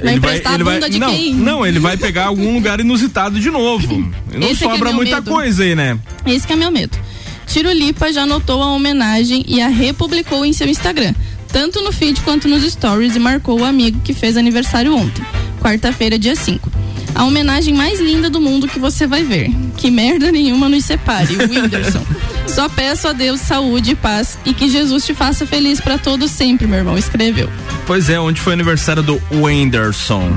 [0.03, 1.35] Vai emprestar a bunda de não, quem?
[1.35, 4.11] Não, ele vai pegar algum lugar inusitado de novo.
[4.33, 5.31] E não Esse é sobra meu muita medo.
[5.31, 5.97] coisa aí, né?
[6.27, 6.99] Esse que é meu medo.
[7.47, 11.15] Tirulipa já anotou a homenagem e a republicou em seu Instagram,
[11.53, 15.23] tanto no feed quanto nos stories, e marcou o amigo que fez aniversário ontem,
[15.63, 16.71] quarta-feira, dia 5.
[17.15, 19.51] A homenagem mais linda do mundo que você vai ver.
[19.77, 22.03] Que merda nenhuma nos separe, Whindersson.
[22.49, 26.31] Só peço a Deus saúde e paz e que Jesus te faça feliz pra todos
[26.31, 27.49] sempre, meu irmão, escreveu.
[27.87, 30.29] Pois é, onde foi o aniversário do Whindersson?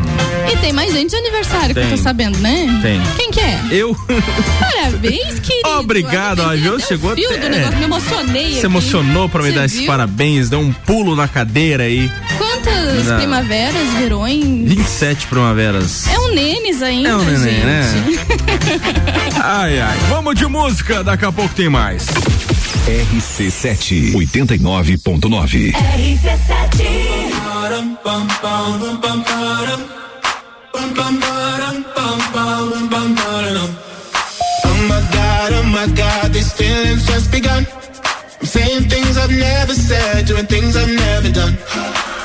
[0.51, 1.97] E tem mais gente de aniversário que eu Tem.
[1.97, 2.79] tô sabendo, né?
[2.81, 3.01] Tem.
[3.17, 3.59] Quem que é?
[3.71, 3.95] Eu?
[4.59, 5.69] Parabéns, querido.
[5.79, 6.79] Obrigado, ó, viu?
[6.79, 7.39] Chegou Fio até.
[7.39, 8.65] do negócio, me emocionei Se aqui.
[8.65, 9.87] emocionou pra me Você dar esses viu?
[9.87, 12.11] parabéns, deu um pulo na cadeira aí.
[12.65, 13.17] Quantas Não.
[13.17, 14.43] primaveras, verões?
[14.43, 16.07] 27 primaveras.
[16.07, 17.65] É um Nenes ainda, É um neném, gente.
[17.65, 17.83] né?
[19.43, 19.97] Ai, ai.
[20.09, 22.07] Vamos de música, daqui a pouco tem mais.
[22.87, 25.73] RC7 89.9.
[34.67, 37.65] Oh my god, oh my god, these feelings just begun.
[38.41, 41.57] I'm saying things I've never said, doing things I've never done.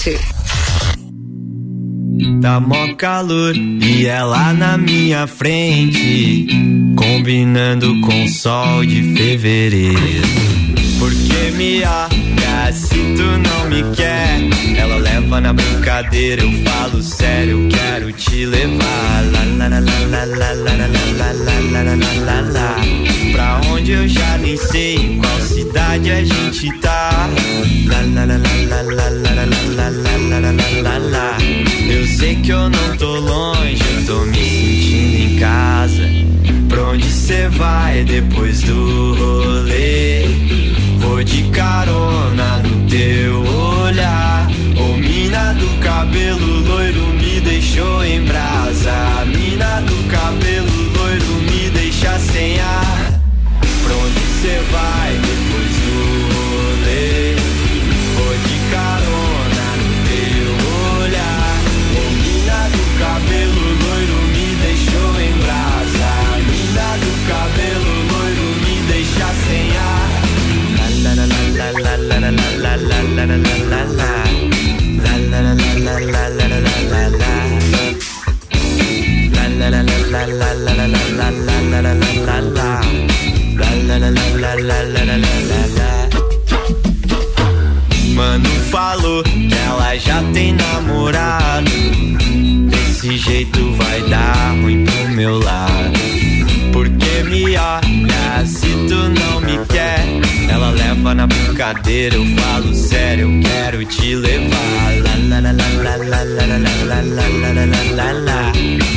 [0.00, 0.18] RC7.
[2.40, 6.46] Tá mó calor e ela na minha frente,
[6.96, 10.26] combinando com o sol de fevereiro.
[10.98, 14.40] Porque me olha se tu não me quer,
[14.76, 19.24] ela leva na brincadeira, eu falo sério, eu quero te levar.
[19.32, 21.32] Lá, lá, lá, lá, lá, lá, lá, lá, lá,
[21.72, 23.09] lá, lá, lá, lá
[23.40, 27.30] pra onde eu já nem sei em qual cidade a gente tá.
[31.88, 36.02] Eu sei que eu não tô longe, eu tô me sentindo em casa.
[36.68, 40.26] Pra onde cê vai depois do rolê?
[40.98, 43.42] Vou de carona no teu
[43.84, 44.50] olhar.
[44.76, 49.24] Ô mina do cabelo loiro me deixou em brasa.
[49.26, 52.89] Mina do cabelo loiro me deixa sem ar
[54.40, 55.19] você vai.
[84.62, 86.08] la la la la la.
[88.14, 91.70] Mano falou que ela já tem namorado.
[92.68, 96.00] Desse jeito vai dar ruim pro meu lado.
[96.72, 100.04] Porque me olha se tu não me quer
[100.90, 104.92] Leva na brincadeira, eu falo sério, eu quero te levar.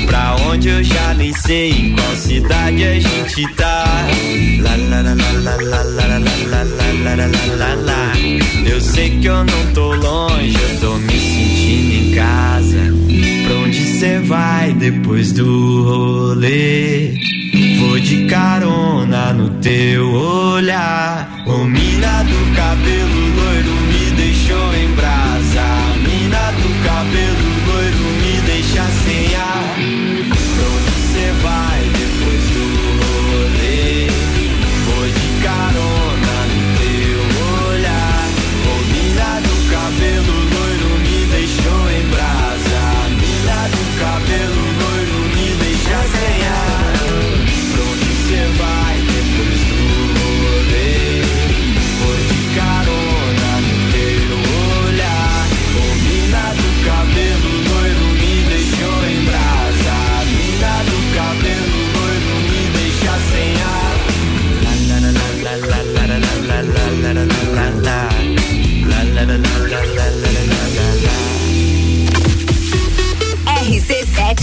[0.08, 4.08] Pra onde eu já nem sei, em qual cidade a gente tá.
[8.66, 12.92] Eu sei que eu não tô longe, eu tô me sentindo em casa.
[13.44, 17.14] Pra onde cê vai depois do rolê?
[18.04, 21.44] De carona no teu olhar.
[21.48, 25.43] Ô mina do cabelo loiro me deixou em brasa.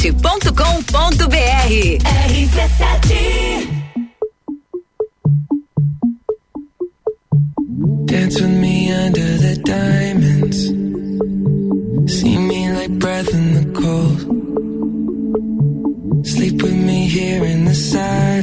[0.01, 1.68] rc7.com.br
[2.09, 2.86] RC7
[8.07, 10.68] Dance with me under the diamonds.
[12.16, 14.20] See me like breath in the cold.
[16.26, 18.39] Sleep with me here in the silence.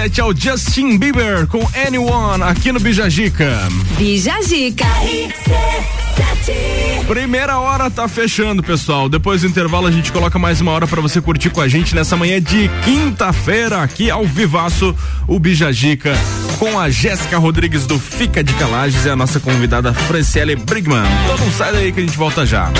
[0.00, 3.68] RC7 é o Justin Bieber com Anyone aqui no Bijagica.
[3.98, 4.86] Bijagica.
[7.06, 9.10] Primeira hora tá fechando, pessoal.
[9.10, 11.94] Depois do intervalo a gente coloca mais uma hora pra você curtir com a gente
[11.94, 14.96] nessa manhã de quinta-feira aqui ao vivaço
[15.28, 16.14] o Bijagica
[16.58, 21.04] com a Jéssica Rodrigues do Fica de Calages e a nossa convidada Franciele Brigman.
[21.24, 22.72] Então não sai daí que a gente volta já.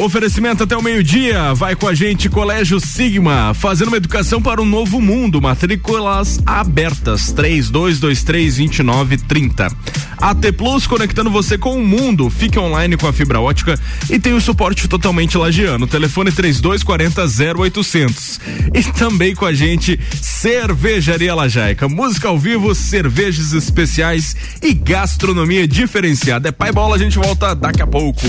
[0.00, 1.52] Oferecimento até o meio-dia.
[1.52, 5.42] Vai com a gente, Colégio Sigma, fazendo uma educação para um novo mundo.
[5.42, 7.34] Matrículas abertas.
[7.34, 9.70] 3223-2930.
[10.16, 12.30] AT Plus conectando você com o mundo.
[12.30, 15.86] Fique online com a fibra ótica e tem o suporte totalmente lagiano.
[15.86, 17.26] Telefone 3240
[17.58, 18.40] 0800.
[18.74, 21.86] E também com a gente, Cervejaria Lajaica.
[21.88, 26.48] Música ao vivo, cervejas especiais e gastronomia diferenciada.
[26.48, 28.22] É pai bola, a gente volta daqui a pouco.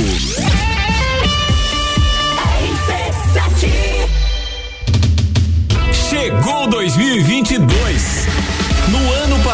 [6.97, 8.10] 2022.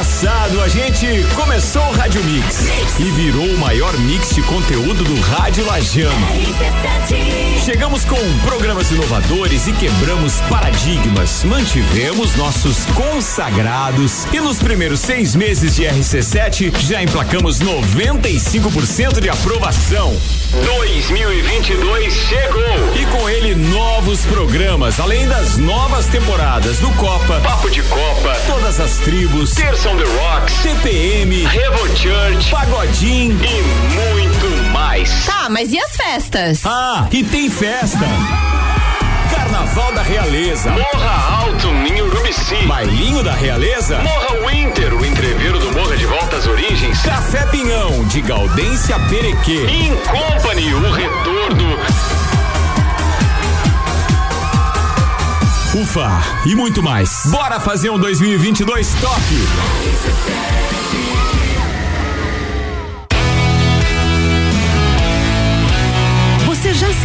[0.08, 1.05] Passado, a gente
[1.36, 6.28] começou o Rádio Mix e virou o maior mix de conteúdo do Rádio Lajano.
[7.66, 11.43] Chegamos com programas inovadores e quebramos paradigmas.
[11.43, 20.16] Mantivemos nossos consagrados e nos primeiros seis meses de RC7 já emplacamos 95% de aprovação.
[20.64, 22.64] 2022 chegou
[22.95, 28.80] e com ele novos programas, além das novas temporadas do Copa, Papo de Copa, todas
[28.80, 33.62] as tribos, Terça on the Rocks, CPM, Revo Church, Pagodim e
[33.95, 35.26] muito mais.
[35.26, 36.62] Tá, mas e as festas?
[36.66, 38.06] Ah, e tem festa.
[39.34, 40.72] Carnaval da Realeza.
[40.72, 42.56] Morra Alto, em Urubici.
[42.68, 43.98] Bailinho da Realeza.
[44.00, 47.02] Morra Winter, o entreveiro do Morra de Volta às Origens.
[47.02, 49.66] Café Pinhão, de Gaudência Perequê.
[49.70, 51.78] In Company, o retorno.
[55.78, 56.09] Ufa,
[56.43, 57.28] e muito mais.
[57.28, 60.57] Bora fazer um 2022 top.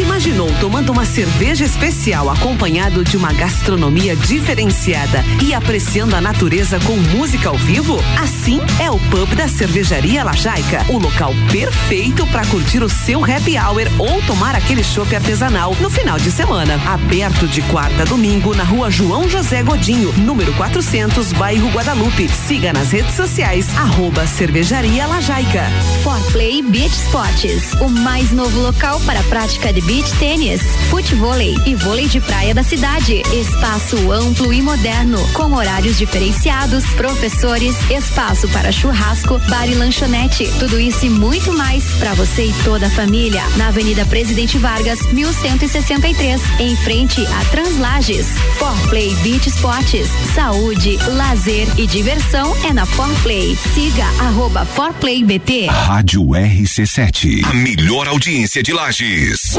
[0.02, 6.96] Imaginou tomando uma cerveja especial acompanhado de uma gastronomia diferenciada e apreciando a natureza com
[6.96, 7.98] música ao vivo?
[8.20, 13.56] Assim é o pub da Cervejaria Lajaica, o local perfeito para curtir o seu happy
[13.56, 16.74] hour ou tomar aquele chopp artesanal no final de semana.
[16.86, 22.28] Aberto de quarta a domingo na rua João José Godinho, número 400, bairro Guadalupe.
[22.28, 25.62] Siga nas redes sociais, arroba Cervejaria Lajaica.
[26.02, 32.08] Forplay Beach Sports, o mais novo local para a prática de tênis, futevôlei e vôlei
[32.08, 33.22] de praia da cidade.
[33.32, 40.50] Espaço amplo e moderno, com horários diferenciados, professores, espaço para churrasco, bar e lanchonete.
[40.58, 43.42] Tudo isso e muito mais para você e toda a família.
[43.56, 48.28] Na Avenida Presidente Vargas, 1163, em frente a Translages.
[48.58, 53.54] Forplay Beach Sports, saúde, lazer e diversão é na Forplay.
[53.74, 55.66] Siga arroba ForplayBT.
[55.66, 57.44] Rádio RC7.
[57.44, 59.58] A melhor audiência de Lages.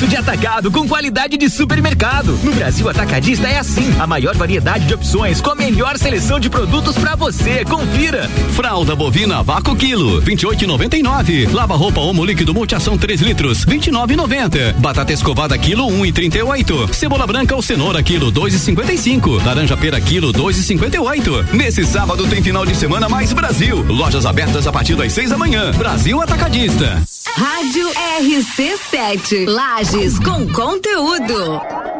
[0.00, 2.38] Preço de atacado com qualidade de supermercado.
[2.42, 3.94] No Brasil Atacadista é assim.
[3.98, 7.66] A maior variedade de opções com a melhor seleção de produtos para você.
[7.66, 8.26] Confira.
[8.54, 11.52] Fralda bovina vácuo quilo, 28,99.
[11.52, 14.72] Lava roupa Omo líquido multiação 3 litros, 29,90.
[14.78, 16.94] Batata escovada quilo 1,38.
[16.94, 19.44] Cebola branca ou cenoura quilo 2,55.
[19.44, 21.52] Laranja pera quilo 2,58.
[21.52, 23.84] Nesse sábado tem final de semana mais Brasil.
[23.86, 25.72] Lojas abertas a partir das 6 da manhã.
[25.72, 27.02] Brasil Atacadista.
[27.36, 27.88] Rádio
[28.20, 29.46] RC7.
[29.92, 31.99] Lages com conteúdo.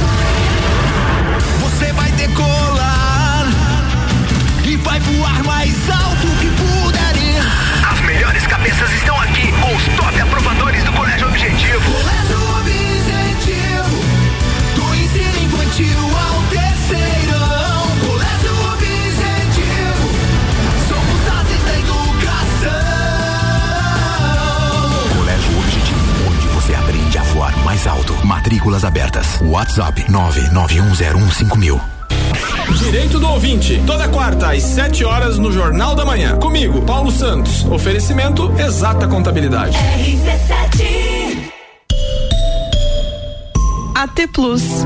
[1.81, 2.70] Você vai decolar
[28.51, 29.39] matrículas abertas.
[29.43, 31.79] WhatsApp 991015000.
[32.77, 36.37] Direito do ouvinte, toda quarta às 7 horas no Jornal da Manhã.
[36.37, 37.63] Comigo, Paulo Santos.
[37.65, 39.77] Oferecimento Exata Contabilidade.
[43.95, 44.85] AT Plus.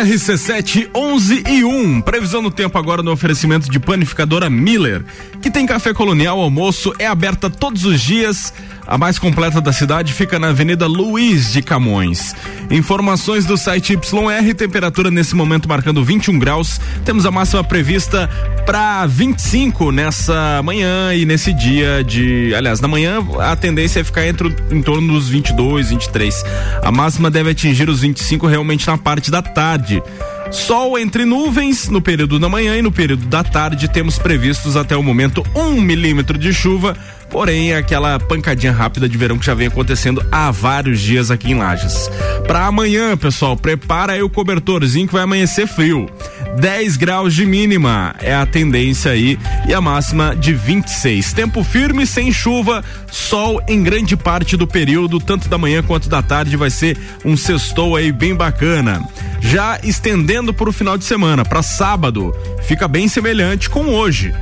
[0.00, 2.00] RC7 11 e 1.
[2.00, 5.04] Previsão do tempo agora no oferecimento de panificadora Miller,
[5.42, 8.54] que tem café colonial, almoço, é aberta todos os dias.
[8.90, 12.34] A mais completa da cidade fica na Avenida Luiz de Camões.
[12.72, 16.80] Informações do site YR, temperatura nesse momento marcando 21 graus.
[17.04, 18.28] Temos a máxima prevista
[18.66, 22.52] para 25 nessa manhã e nesse dia de.
[22.52, 26.44] Aliás, na manhã a tendência é ficar entre, em torno dos 22, 23.
[26.82, 30.02] A máxima deve atingir os 25 realmente na parte da tarde.
[30.50, 34.96] Sol entre nuvens no período da manhã e no período da tarde temos previstos até
[34.96, 36.96] o momento um milímetro de chuva,
[37.30, 41.54] porém aquela pancadinha rápida de verão que já vem acontecendo há vários dias aqui em
[41.54, 42.10] Lages.
[42.46, 46.08] Para amanhã, pessoal, prepara aí o cobertorzinho que vai amanhecer frio.
[46.58, 51.32] 10 graus de mínima é a tendência aí e a máxima de 26.
[51.32, 56.20] Tempo firme, sem chuva, sol em grande parte do período, tanto da manhã quanto da
[56.20, 59.02] tarde, vai ser um sextou aí bem bacana.
[59.40, 64.34] Já estendendo para o final de semana, para sábado, fica bem semelhante com hoje.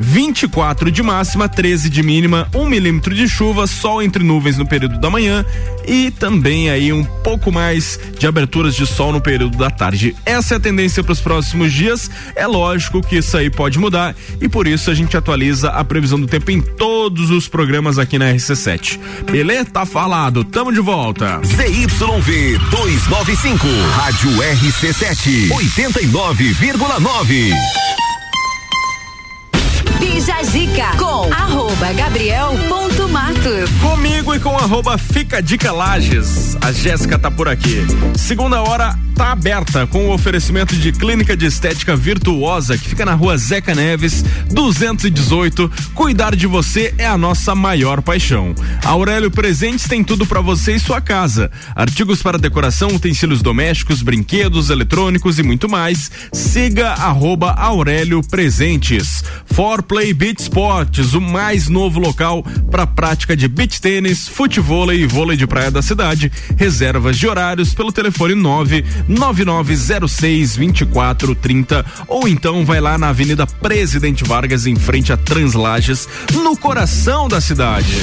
[0.00, 4.98] 24 de máxima, 13 de mínima, 1 milímetro de chuva, sol entre nuvens no período
[4.98, 5.44] da manhã
[5.86, 10.14] e também aí um pouco mais de aberturas de sol no período da tarde.
[10.24, 12.10] Essa é a tendência para os próximos dias.
[12.36, 16.20] É lógico que isso aí pode mudar e por isso a gente atualiza a previsão
[16.20, 18.98] do tempo em todos os programas aqui na RC7.
[19.30, 19.66] Beleza?
[19.66, 20.44] Tá falado.
[20.44, 21.40] Tamo de volta.
[21.44, 28.07] ZYV 295, Rádio RC7, 89,9.
[30.28, 31.88] Bija Zica com arroba.
[33.80, 36.54] Comigo e com arroba Fica Dica Lages.
[36.60, 37.78] A Jéssica tá por aqui.
[38.14, 43.14] Segunda hora tá aberta com o oferecimento de clínica de estética virtuosa que fica na
[43.14, 45.70] rua Zeca Neves, 218.
[45.94, 48.54] Cuidar de você é a nossa maior paixão.
[48.84, 51.50] Aurélio Presentes tem tudo para você e sua casa.
[51.74, 56.10] Artigos para decoração, utensílios domésticos, brinquedos, eletrônicos e muito mais.
[56.32, 59.24] Siga arroba Aurélio Presentes.
[59.46, 65.06] For Play Beach Sports, o mais novo local para prática de beach tênis, futebol e
[65.06, 66.32] vôlei de praia da cidade.
[66.56, 74.24] Reservas de horários pelo telefone 9 9906 2430 ou então vai lá na Avenida Presidente
[74.24, 77.94] Vargas em frente a Translages, no coração da cidade.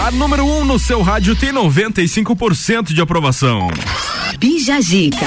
[0.00, 3.68] A número 1 um no seu rádio tem 95% de aprovação.
[4.38, 5.26] Bija Zica.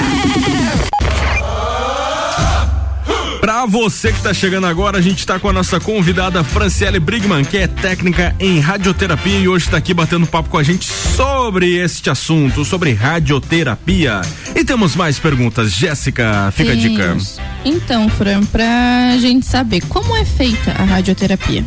[3.40, 7.44] Pra você que tá chegando agora, a gente tá com a nossa convidada Franciele Brigman,
[7.44, 11.76] que é técnica em radioterapia e hoje tá aqui batendo papo com a gente sobre
[11.76, 14.22] este assunto, sobre radioterapia.
[14.56, 15.72] E temos mais perguntas.
[15.72, 17.16] Jéssica, fica a dica.
[17.64, 21.64] Então, Fran, pra gente saber como é feita a radioterapia.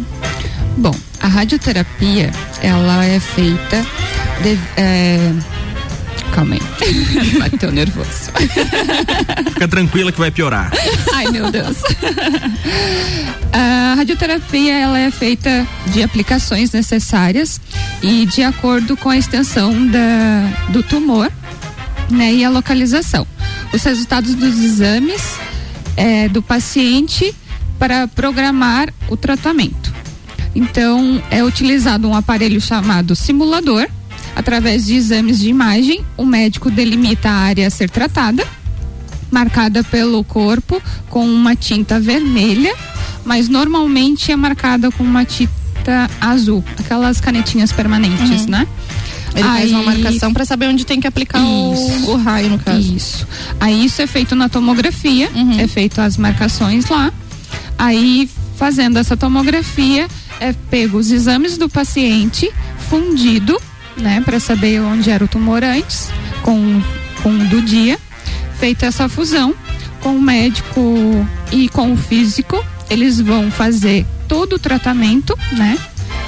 [0.75, 3.85] Bom, a radioterapia, ela é feita.
[4.41, 5.33] De, é...
[6.31, 6.61] Calma aí.
[7.39, 8.31] Bateu nervoso.
[9.53, 10.71] Fica tranquila que vai piorar.
[11.13, 11.77] Ai, meu Deus.
[13.51, 17.59] A radioterapia ela é feita de aplicações necessárias
[18.03, 21.31] e de acordo com a extensão da, do tumor
[22.09, 23.25] né, e a localização.
[23.73, 25.35] Os resultados dos exames
[25.95, 27.33] é, do paciente
[27.79, 29.86] para programar o tratamento.
[30.57, 33.87] Então, é utilizado um aparelho chamado simulador.
[34.35, 38.43] Através de exames de imagem, o médico delimita a área a ser tratada
[39.29, 42.73] marcada pelo corpo com uma tinta vermelha,
[43.25, 48.47] mas normalmente é marcada com uma tinta azul, aquelas canetinhas permanentes, Uhum.
[48.51, 48.67] né?
[49.35, 52.09] Ele faz uma marcação pra saber onde tem que aplicar o- Isso.
[52.11, 52.95] o raio, no caso.
[52.95, 53.27] Isso.
[53.59, 55.59] Aí isso é feito na tomografia, Uhum.
[55.59, 57.11] é feito as marcações lá.
[57.77, 60.07] Aí, fazendo essa tomografia,
[60.39, 62.51] é pego os exames do paciente,
[62.89, 63.59] fundido,
[63.97, 66.09] né, para saber onde era o tumor antes,
[66.43, 66.81] com,
[67.23, 67.99] com o do dia.
[68.59, 69.53] Feita essa fusão
[70.01, 70.81] com o médico
[71.51, 75.77] e com o físico, eles vão fazer todo o tratamento, né?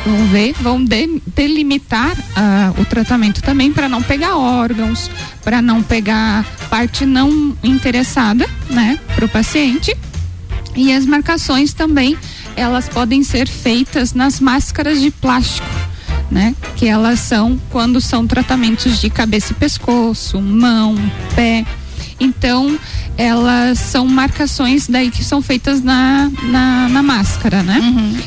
[0.05, 5.09] Vão ver, vão de- delimitar ah, o tratamento também para não pegar órgãos,
[5.43, 9.95] para não pegar parte não interessada, né, para o paciente.
[10.75, 12.17] E as marcações também,
[12.59, 15.67] elas podem ser feitas nas máscaras de plástico,
[16.29, 16.53] né?
[16.75, 20.95] Que elas são quando são tratamentos de cabeça e pescoço, mão,
[21.35, 21.65] pé.
[22.19, 22.77] Então,
[23.17, 27.79] elas são marcações daí que são feitas na, na, na máscara, né?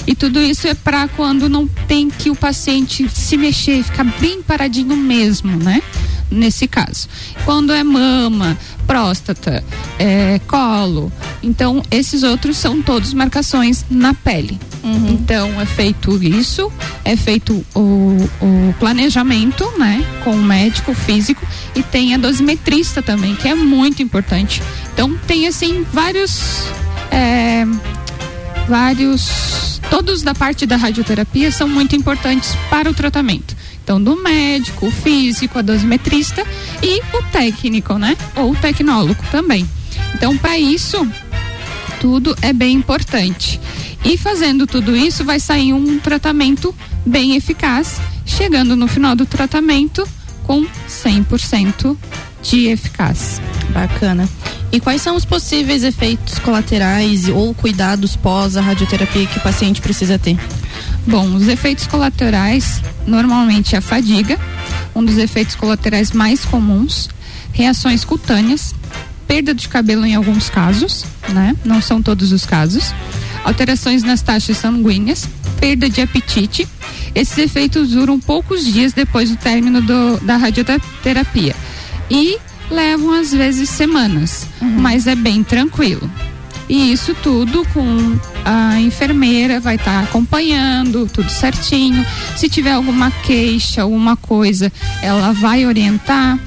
[0.07, 4.43] E tudo isso é para quando não tem que o paciente se mexer, ficar bem
[4.43, 5.83] paradinho mesmo, né?
[6.33, 7.09] Nesse caso.
[7.45, 8.57] Quando é mama,
[8.87, 9.63] próstata,
[9.99, 11.13] é, colo.
[11.43, 14.59] Então, esses outros são todos marcações na pele.
[15.13, 16.73] Então, é feito isso,
[17.05, 20.05] é feito o, o planejamento, né?
[20.25, 24.63] Com o médico físico e tem a dosimetrista também, que é muito importante.
[24.93, 26.65] Então, tem assim vários.
[27.11, 27.65] é,
[28.67, 29.81] vários.
[29.91, 33.55] Todos da parte da radioterapia são muito importantes para o tratamento.
[33.83, 36.47] Então, do médico, o físico, a dosimetrista
[36.83, 38.17] e o técnico, né?
[38.37, 39.69] Ou o tecnólogo também.
[40.15, 41.07] Então, para isso,
[42.01, 43.61] tudo é bem importante.
[44.05, 46.75] E fazendo tudo isso, vai sair um tratamento
[47.05, 50.07] bem eficaz, chegando no final do tratamento
[50.45, 51.97] com 100%
[52.43, 53.43] de eficácia.
[53.71, 54.29] Bacana.
[54.71, 59.81] E quais são os possíveis efeitos colaterais ou cuidados pós a radioterapia que o paciente
[59.81, 60.39] precisa ter?
[61.07, 64.39] Bom, os efeitos colaterais, normalmente a fadiga,
[64.95, 67.09] um dos efeitos colaterais mais comuns,
[67.53, 68.75] reações cutâneas,
[69.27, 71.57] perda de cabelo em alguns casos, né?
[71.65, 72.95] Não são todos os casos.
[73.45, 75.29] Alterações nas taxas sanguíneas,
[75.59, 76.69] perda de apetite.
[77.15, 81.55] Esses efeitos duram poucos dias depois do término do- da radioterapia
[82.11, 82.39] e
[82.71, 86.11] levam às vezes semanas, mas é bem tranquilo.
[86.73, 92.03] E isso tudo com a enfermeira vai estar acompanhando, tudo certinho.
[92.35, 96.39] Se tiver alguma queixa, alguma coisa, ela vai orientar.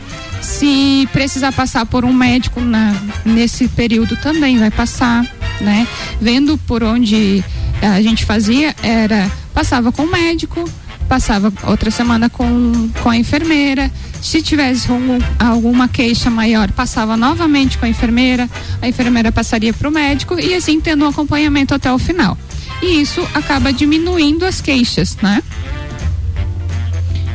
[0.41, 5.23] Se precisar passar por um médico na, nesse período também vai passar,
[5.61, 5.87] né?
[6.19, 7.43] Vendo por onde
[7.79, 10.67] a gente fazia era passava com o médico,
[11.05, 13.91] passava outra semana com, com a enfermeira.
[14.21, 18.49] Se tivesse algum- alguma queixa maior, passava novamente com a enfermeira,
[18.81, 22.37] a enfermeira passaria para o médico e assim tendo um acompanhamento até o final.
[22.81, 25.41] E isso acaba diminuindo as queixas, né?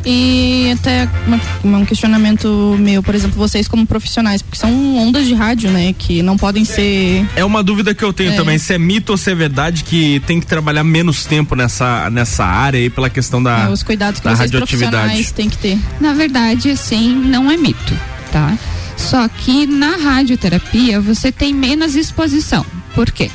[0.05, 5.34] E até uma- um questionamento meu, por exemplo, vocês como profissionais, porque são ondas de
[5.34, 8.36] rádio, né, que não podem ser É uma dúvida que eu tenho É.
[8.36, 12.09] também, se é mito ou se é verdade que tem que trabalhar menos tempo nessa,
[12.11, 14.92] nessa área aí pela questão da, né, os cuidados que da vocês radioatividade.
[14.96, 15.78] profissionais têm que ter.
[16.01, 17.94] Na verdade, assim, não é mito,
[18.32, 18.57] tá?
[18.96, 22.64] Só que na radioterapia você tem menos exposição.
[22.94, 23.30] Por quê?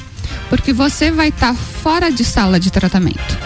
[0.50, 3.38] Porque você vai estar fora de sala de tratamento.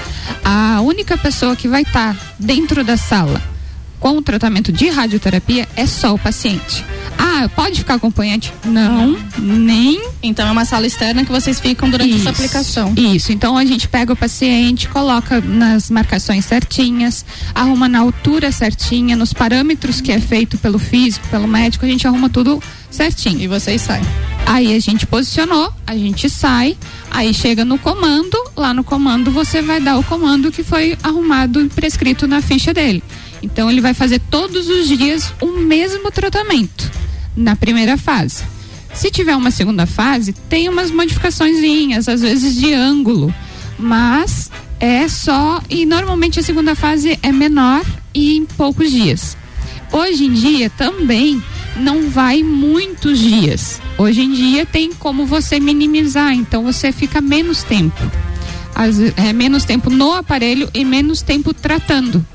[0.51, 3.39] A única pessoa que vai estar dentro da sala
[3.99, 6.83] com o tratamento de radioterapia é só o paciente.
[7.19, 8.51] Ah, pode ficar acompanhante?
[8.65, 10.01] Não, nem.
[10.23, 12.95] Então é uma sala externa que vocês ficam durante essa aplicação.
[12.97, 17.23] Isso, então a gente pega o paciente, coloca nas marcações certinhas,
[17.53, 22.07] arruma na altura certinha, nos parâmetros que é feito pelo físico, pelo médico, a gente
[22.07, 23.39] arruma tudo certinho.
[23.39, 24.03] E vocês saem.
[24.49, 26.75] Aí a gente posicionou, a gente sai,
[27.11, 31.61] aí chega no comando, lá no comando você vai dar o comando que foi arrumado
[31.61, 33.03] e prescrito na ficha dele.
[33.43, 36.91] Então ele vai fazer todos os dias o mesmo tratamento
[37.37, 38.43] na primeira fase.
[38.91, 43.31] Se tiver uma segunda fase, tem umas modificaçõezinhas, às vezes de ângulo,
[43.77, 47.85] mas é só e normalmente a segunda fase é menor
[48.15, 49.37] e em poucos dias.
[49.91, 51.39] Hoje em dia também
[51.79, 53.81] não vai muitos dias.
[53.97, 57.99] Hoje em dia tem como você minimizar, então você fica menos tempo.
[58.91, 62.25] Ve- é menos tempo no aparelho e menos tempo tratando.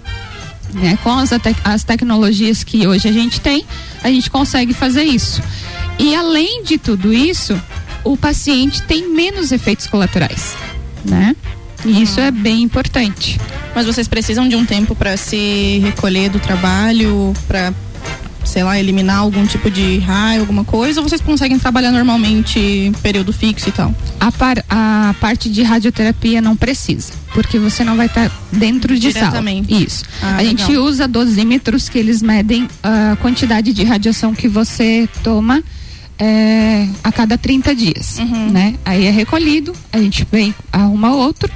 [0.72, 0.99] Né?
[1.03, 3.64] Com as, tec- as tecnologias que hoje a gente tem,
[4.03, 5.40] a gente consegue fazer isso.
[5.99, 7.59] E além de tudo isso,
[8.03, 10.57] o paciente tem menos efeitos colaterais,
[11.05, 11.34] né?
[11.84, 13.38] E isso é bem importante.
[13.74, 17.72] Mas vocês precisam de um tempo para se recolher do trabalho, para
[18.45, 23.32] sei lá, eliminar algum tipo de raio, alguma coisa, ou vocês conseguem trabalhar normalmente período
[23.32, 23.95] fixo e tal?
[24.20, 29.12] A, par- a parte de radioterapia não precisa, porque você não vai estar dentro de
[29.12, 29.42] sala.
[29.68, 30.05] Isso.
[30.22, 30.84] Ah, a gente legal.
[30.84, 35.62] usa dosímetros que eles medem a quantidade de radiação que você toma
[36.18, 38.51] é, a cada 30 dias, Uhum.
[38.51, 38.74] né?
[38.84, 41.51] Aí é recolhido, a gente vem, arruma outro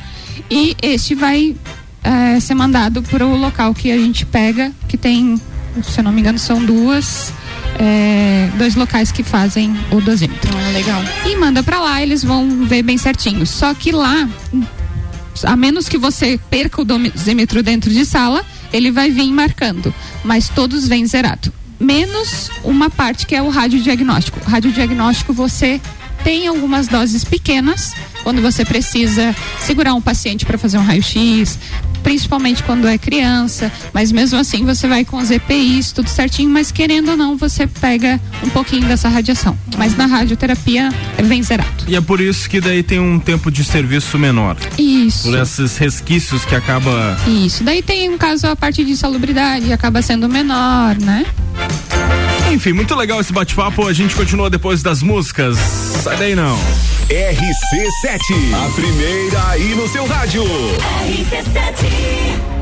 [0.51, 1.55] e este vai
[2.03, 5.41] é, ser mandado para o local que a gente pega, que tem,
[5.83, 7.33] se eu não me engano, são duas,
[7.79, 10.51] é, dois locais que fazem o dosímetro.
[10.57, 11.03] Ah, legal.
[11.27, 13.47] E manda pra lá, eles vão ver bem certinho.
[13.47, 14.29] Só que lá,
[15.45, 19.95] a menos que você perca o dosímetro dentro de sala, ele vai vir marcando.
[20.25, 21.53] Mas todos vêm zerado.
[21.79, 24.41] Menos uma parte que é o radiodiagnóstico.
[24.41, 25.81] O radiodiagnóstico você
[26.25, 31.59] tem algumas doses pequenas, quando você precisa segurar um paciente para fazer um raio-x,
[32.03, 36.71] principalmente quando é criança, mas mesmo assim você vai com os EPIs, tudo certinho, mas
[36.71, 39.57] querendo ou não, você pega um pouquinho dessa radiação.
[39.77, 41.85] Mas na radioterapia é vem zerado.
[41.87, 44.57] E é por isso que daí tem um tempo de serviço menor.
[44.79, 45.31] Isso.
[45.31, 47.17] Por esses resquícios que acaba.
[47.27, 47.63] Isso.
[47.63, 51.25] Daí tem um caso a parte de insalubridade, acaba sendo menor, né?
[52.51, 53.87] Enfim, muito legal esse bate-papo.
[53.87, 55.59] A gente continua depois das músicas.
[55.59, 56.57] Sai daí não.
[57.09, 60.45] RC7, a primeira aí no seu rádio.
[60.45, 62.58] RC7.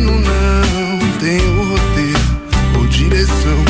[0.00, 3.64] não tenho roteiro ou direção.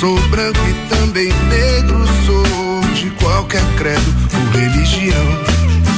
[0.00, 5.26] Sou branco e também negro, sou de qualquer credo ou religião.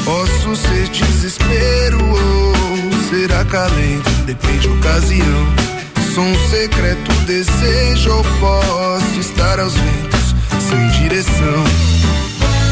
[0.05, 5.47] Posso ser desespero ou ser acalento, depende da ocasião.
[6.15, 10.35] Sou um secreto desejo ou posso estar aos ventos,
[10.69, 11.65] sem direção.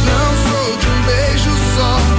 [0.07, 2.16] Não sou de um beijo só.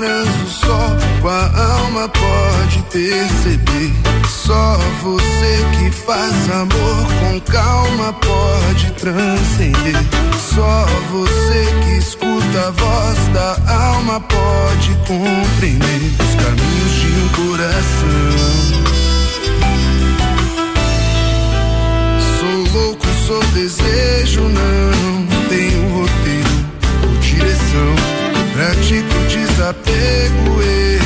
[0.00, 3.92] Transa só com a alma pode perceber.
[4.26, 10.02] Só você que faz amor com calma pode transcender.
[10.54, 18.70] Só você que escuta a voz da alma pode compreender os caminhos de um coração.
[22.38, 26.48] Sou louco, sou desejo, não tenho roteiro
[27.06, 28.20] ou direção.
[28.54, 29.29] Pratico
[29.60, 30.62] desapego,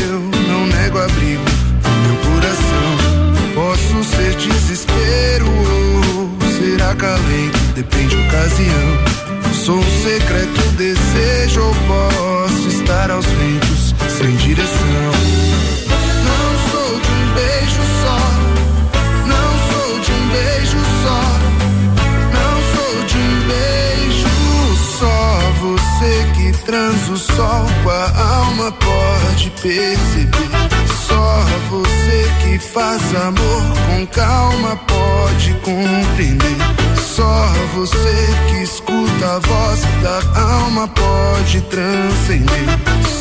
[0.08, 1.42] eu não nego abrigo
[1.82, 3.52] no meu coração.
[3.52, 9.54] Posso ser desespero ou ser acalento, depende da ocasião.
[9.54, 15.73] Sou um secreto desejo ou posso estar aos ventos, sem direção.
[26.64, 30.50] Você que transa o sol com a alma pode perceber.
[31.06, 36.56] Só você que faz amor com calma pode compreender.
[36.96, 42.64] Só você que escuta a voz da alma pode transcender.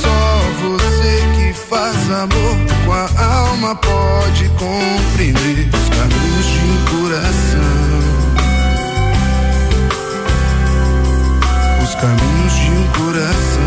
[0.01, 7.82] Só você que faz amor com a alma pode compreender os caminhos de um coração.
[12.03, 13.63] Caminhos de um coração.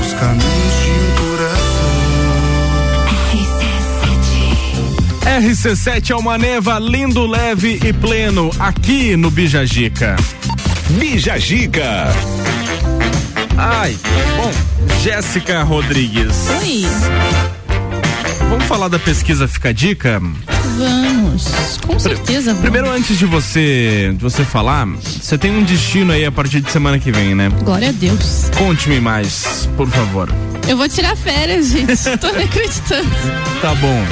[0.00, 1.86] Os caminhos de um coração.
[5.40, 10.16] RC7 é uma neva lindo, leve e pleno aqui no Bijagica.
[10.90, 12.08] Bijagica.
[13.56, 13.96] Ai,
[14.36, 14.50] bom,
[15.00, 16.48] Jéssica Rodrigues.
[16.60, 16.84] Oi.
[18.50, 20.20] Vamos falar da pesquisa Fica a Dica?
[20.78, 22.60] Vamos, com certeza vamos.
[22.60, 26.70] Primeiro, antes de você, de você falar, você tem um destino aí a partir de
[26.70, 27.48] semana que vem, né?
[27.64, 28.48] Glória a Deus.
[28.56, 30.32] Conte-me mais, por favor.
[30.68, 31.96] Eu vou tirar férias, gente.
[32.18, 33.08] Tô nem acreditando.
[33.60, 34.04] Tá bom.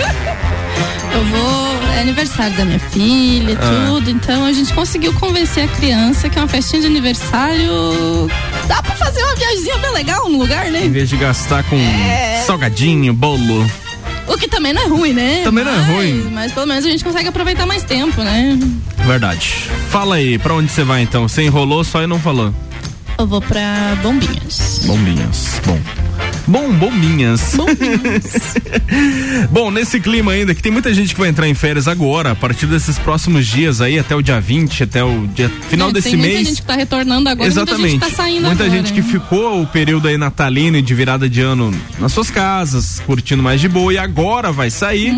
[1.15, 1.77] Eu vou.
[1.97, 3.87] É aniversário da minha filha, Ah.
[3.87, 4.11] tudo.
[4.11, 8.29] Então a gente conseguiu convencer a criança que é uma festinha de aniversário.
[8.67, 10.89] Dá pra fazer uma viagemzinha bem legal no lugar, Em né?
[10.89, 12.43] vez de gastar com É.
[12.47, 13.65] salgadinho, bolo.
[14.29, 15.43] O que também não é ruim, né?
[15.45, 16.31] Também não é Mas- ruim.
[16.33, 18.59] Mas pelo menos a gente consegue aproveitar mais tempo, né?
[19.07, 19.55] Verdade.
[19.91, 21.29] Fala aí, pra onde você vai então?
[21.29, 22.53] Você enrolou só e não falou.
[23.19, 24.81] Eu vou pra Bombinhas.
[24.85, 25.61] Bombinhas.
[25.65, 25.79] Bom.
[26.47, 27.57] Bom, bombinhas.
[29.51, 32.35] Bom, nesse clima ainda, que tem muita gente que vai entrar em férias agora, a
[32.35, 36.11] partir desses próximos dias aí, até o dia 20, até o dia final É, desse
[36.11, 36.35] tem mês.
[36.35, 37.79] muita gente que tá retornando agora Exatamente.
[37.79, 38.79] e muita gente tá saindo Muita agora.
[38.79, 43.01] gente que ficou o período aí natalino e de virada de ano nas suas casas,
[43.05, 45.15] curtindo mais de boa, e agora vai sair.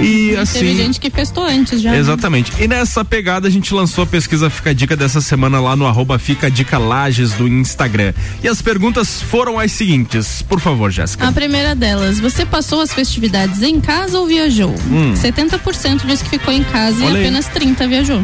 [0.00, 0.60] E assim.
[0.60, 1.90] Teve gente que festou antes já.
[1.92, 1.98] né?
[1.98, 2.52] Exatamente.
[2.60, 5.86] E nessa pegada a gente lançou a pesquisa Fica a Dica dessa semana lá no
[5.86, 8.12] arroba Fica a Dica Lages do Instagram.
[8.42, 10.42] E as perguntas foram as seguintes.
[10.54, 11.26] Por favor, Jéssica.
[11.26, 14.72] A primeira delas, você passou as festividades em casa ou viajou?
[14.88, 15.12] Hum.
[15.12, 17.22] 70% disse que ficou em casa Olha e aí.
[17.24, 18.22] apenas 30% viajou.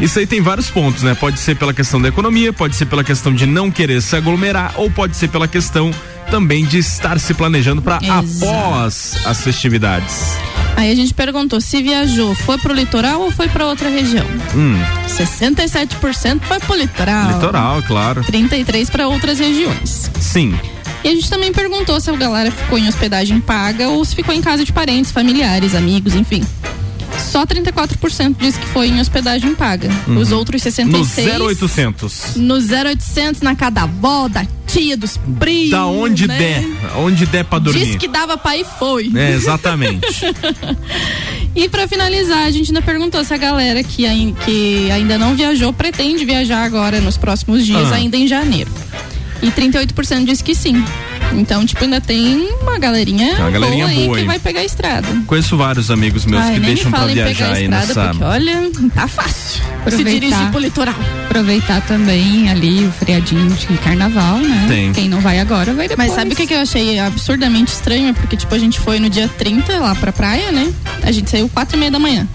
[0.00, 1.14] Isso aí tem vários pontos, né?
[1.14, 4.72] Pode ser pela questão da economia, pode ser pela questão de não querer se aglomerar,
[4.76, 5.90] ou pode ser pela questão
[6.30, 10.38] também de estar se planejando para após as festividades.
[10.74, 14.24] Aí a gente perguntou se viajou, foi pro litoral ou foi pra outra região?
[14.54, 17.32] Hum, 67% foi pro litoral.
[17.34, 18.24] litoral, claro.
[18.24, 20.10] 33 para outras regiões.
[20.18, 20.58] Sim.
[21.04, 24.34] E a gente também perguntou se a galera ficou em hospedagem paga ou se ficou
[24.34, 26.44] em casa de parentes, familiares, amigos, enfim.
[27.18, 29.88] Só 34% disse que foi em hospedagem paga.
[30.06, 30.18] Uhum.
[30.18, 32.36] Os outros 66 No 0800.
[32.36, 35.70] no 0800 na casa da avó, da tia, dos primos.
[35.70, 36.38] Da onde né?
[36.38, 36.64] der,
[36.98, 37.84] onde der pra dormir.
[37.86, 39.10] Disse que dava pra ir foi.
[39.14, 40.06] É, exatamente.
[41.56, 44.04] E pra finalizar, a gente ainda perguntou se a galera que,
[44.44, 47.96] que ainda não viajou pretende viajar agora nos próximos dias, Ah.
[47.96, 48.70] ainda em janeiro.
[49.42, 50.82] E 38% disse que sim.
[51.34, 54.26] Então, tipo, ainda tem uma galerinha, Uma galerinha boa, aí boa que aí.
[54.26, 55.06] vai pegar a estrada.
[55.26, 58.08] Conheço vários amigos meus Ai, que deixam me pra viajar a aí estrada, nessa.
[58.08, 59.62] porque olha, tá fácil.
[59.62, 59.62] Se
[59.94, 60.10] Aproveitar.
[60.10, 60.94] dirigir pro litoral.
[61.26, 64.64] Aproveitar também ali o feriadinho de carnaval, né?
[64.68, 64.92] Tem.
[64.92, 66.08] Quem não vai agora vai depois.
[66.08, 68.08] Mas sabe o que, que eu achei absurdamente estranho?
[68.08, 70.72] É Porque, tipo, a gente foi no dia 30 lá pra praia, né?
[71.02, 72.26] A gente saiu quatro e meia da manhã.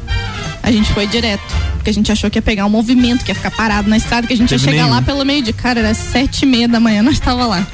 [0.63, 1.43] A gente foi direto.
[1.73, 4.25] Porque a gente achou que ia pegar um movimento, que ia ficar parado na estrada,
[4.25, 4.95] que a gente ia Teve chegar nenhum.
[4.95, 7.67] lá pelo meio de cara, era sete e meia da manhã, nós tava lá.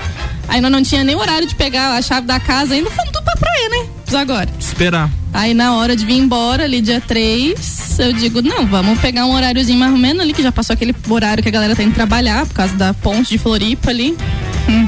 [0.47, 3.23] Aí nós não tinha nem horário de pegar a chave da casa, ainda fomos tudo
[3.23, 4.19] pra praia, né?
[4.19, 4.49] Agora.
[4.59, 5.07] Esperar.
[5.31, 9.35] Aí na hora de vir embora, ali dia 3, eu digo, não, vamos pegar um
[9.35, 11.95] horáriozinho mais ou menos ali, que já passou aquele horário que a galera tem que
[11.95, 14.17] trabalhar, por causa da ponte de Floripa ali.
[14.67, 14.87] Hum,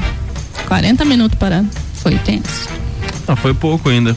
[0.66, 1.68] 40 minutos parado.
[1.94, 2.68] Foi tenso.
[3.28, 4.16] Ah, foi pouco ainda.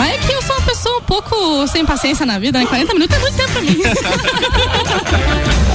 [0.00, 2.64] Mas é que eu sou uma pessoa um pouco sem paciência na vida, né?
[2.64, 3.76] 40 minutos é muito tempo pra mim.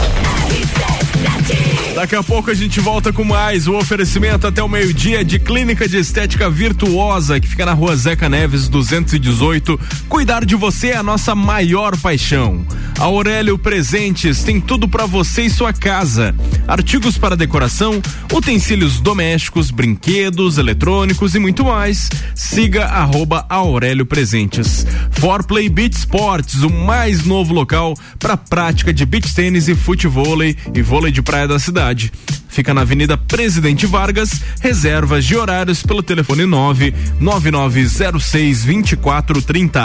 [1.95, 5.87] Daqui a pouco a gente volta com mais o oferecimento até o meio-dia de Clínica
[5.87, 9.79] de Estética Virtuosa, que fica na rua Zeca Neves 218.
[10.09, 12.67] Cuidar de você é a nossa maior paixão.
[12.99, 16.35] Aurélio Presentes tem tudo para você e sua casa:
[16.67, 18.01] artigos para decoração,
[18.31, 22.09] utensílios domésticos, brinquedos, eletrônicos e muito mais.
[22.35, 24.85] Siga arroba Aurélio Presentes.
[25.11, 30.81] Forplay Beach Sports, o mais novo local para prática de beach tênis e futevôlei e
[30.81, 31.84] vôlei de praia da cidade.
[32.49, 39.81] Fica na Avenida Presidente Vargas, reservas de horários pelo telefone 9 9906 2430.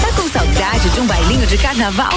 [0.00, 2.12] Tá com saudade de um bailinho de carnaval?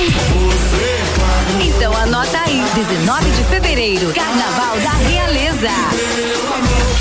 [1.61, 6.98] Então anota aí, 19 de fevereiro, Carnaval da Realeza.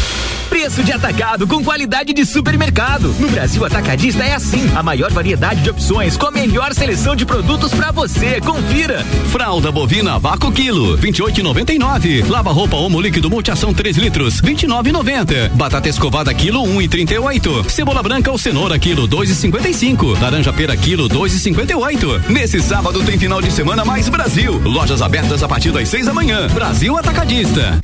[0.68, 3.14] Preço de atacado com qualidade de supermercado.
[3.18, 4.70] No Brasil Atacadista é assim.
[4.76, 8.38] A maior variedade de opções com a melhor seleção de produtos para você.
[8.42, 9.02] Confira.
[9.32, 12.28] Fralda bovina vácuo quilo, 28,99.
[12.28, 15.48] Lava roupa Omo líquido multiação 3 litros, 29,90.
[15.54, 17.70] Batata escovada quilo 1,38.
[17.70, 20.20] Cebola branca ou cenoura quilo 2,55.
[20.20, 22.28] Laranja pera quilo 2,58.
[22.28, 24.60] Nesse sábado tem final de semana mais Brasil.
[24.62, 26.46] Lojas abertas a partir das 6 da manhã.
[26.48, 27.80] Brasil Atacadista.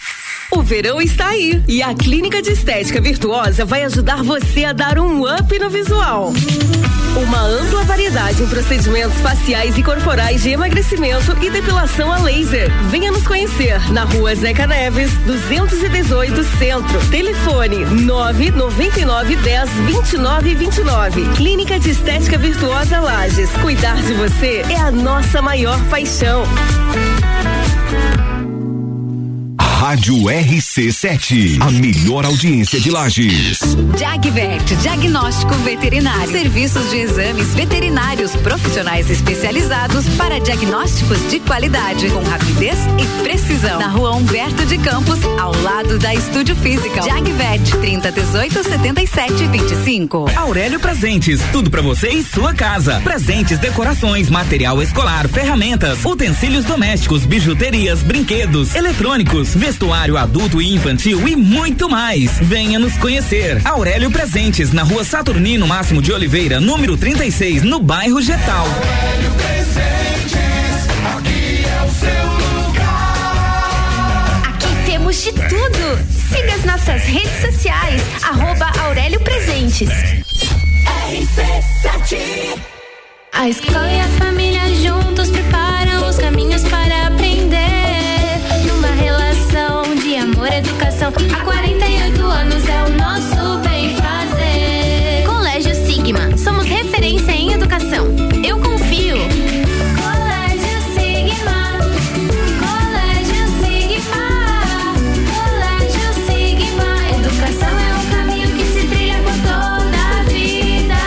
[0.51, 4.99] O verão está aí e a Clínica de Estética Virtuosa vai ajudar você a dar
[4.99, 6.33] um up no visual.
[7.17, 12.71] Uma ampla variedade em procedimentos faciais e corporais de emagrecimento e depilação a laser.
[12.91, 17.11] Venha nos conhecer na rua Zeca Neves, 218 Centro.
[17.11, 21.25] Telefone 999 10 29 29.
[21.37, 23.51] Clínica de Estética Virtuosa Lages.
[23.63, 26.43] Cuidar de você é a nossa maior paixão.
[29.85, 33.61] Rádio RC7, a melhor audiência de Lages.
[33.99, 36.33] Jagvet, diagnóstico veterinário.
[36.33, 43.79] Serviços de exames veterinários profissionais especializados para diagnósticos de qualidade, com rapidez e precisão.
[43.79, 47.03] Na rua Humberto de Campos, ao lado da Estúdio Física.
[47.03, 50.31] Jagvet, 30 18 77 25.
[50.35, 53.03] Aurélio Presentes, tudo pra você e sua casa.
[53.05, 61.35] Presentes, decorações, material escolar, ferramentas, utensílios domésticos, bijuterias, brinquedos, eletrônicos, vestuário adulto e infantil e
[61.35, 62.39] muito mais.
[62.41, 63.61] Venha nos conhecer.
[63.65, 68.65] Aurélio Presentes, na rua Saturnino Máximo de Oliveira, número 36, no bairro Getal.
[68.67, 70.39] Aurélio Presentes,
[71.17, 74.43] aqui é o seu lugar.
[74.49, 75.99] Aqui temos de tudo.
[76.31, 79.89] Siga as nossas redes sociais, arroba Aurélio Presentes.
[81.11, 82.17] RC7
[83.33, 87.11] A escola e a família juntos preparam os caminhos para
[90.75, 95.25] educação, há 48 anos é o nosso bem fazer.
[95.25, 98.07] Colégio Sigma, somos referência em educação.
[98.43, 99.17] Eu confio.
[99.97, 101.79] Colégio Sigma,
[102.59, 104.27] Colégio Sigma,
[105.31, 106.91] Colégio Sigma.
[107.21, 110.99] Educação é o caminho que se trilha por toda a vida.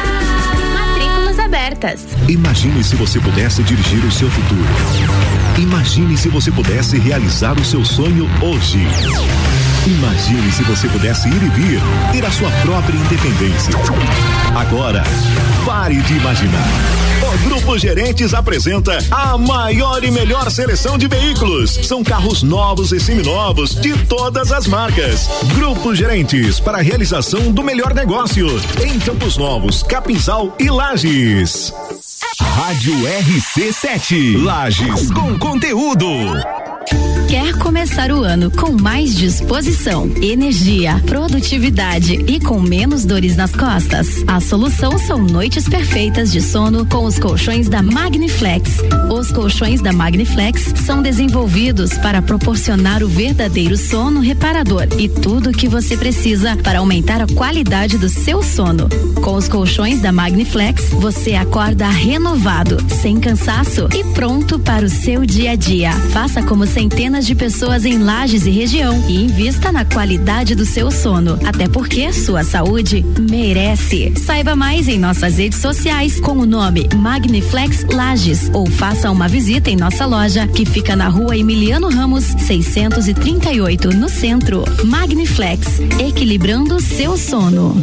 [0.73, 2.06] Matrículas abertas.
[2.30, 4.64] Imagine se você pudesse dirigir o seu futuro.
[5.60, 8.88] Imagine se você pudesse realizar o seu sonho hoje.
[9.86, 11.82] Imagine se você pudesse ir e vir,
[12.12, 13.74] ter a sua própria independência.
[14.56, 15.04] Agora,
[15.66, 16.68] pare de imaginar.
[17.22, 21.80] O Grupo Gerentes apresenta a maior e melhor seleção de veículos.
[21.84, 25.30] São carros novos e seminovos de todas as marcas.
[25.56, 28.48] Grupo Gerentes para a realização do melhor negócio
[28.84, 31.74] em Campos Novos, Capinzal e Lages.
[32.40, 36.08] Rádio RC7, Lages com conteúdo.
[37.27, 44.23] Quer começar o ano com mais disposição, energia, produtividade e com menos dores nas costas?
[44.26, 48.77] A solução são noites perfeitas de sono com os colchões da Magniflex.
[49.11, 55.53] Os colchões da Magniflex são desenvolvidos para proporcionar o verdadeiro sono reparador e tudo o
[55.53, 58.88] que você precisa para aumentar a qualidade do seu sono.
[59.22, 65.26] Com os colchões da Magniflex, você acorda renovado, sem cansaço e pronto para o seu
[65.26, 65.91] dia a dia.
[66.14, 70.91] Faça como centenas de pessoas em Lages e região e invista na qualidade do seu
[70.91, 71.40] sono.
[71.44, 74.14] Até porque sua saúde merece.
[74.16, 79.72] Saiba mais em nossas redes sociais com o nome Magniflex Lages ou faça uma visita
[79.72, 84.64] em nossa loja que fica na rua Emiliano Ramos 638 no centro.
[84.86, 87.76] Magniflex, equilibrando seu sono.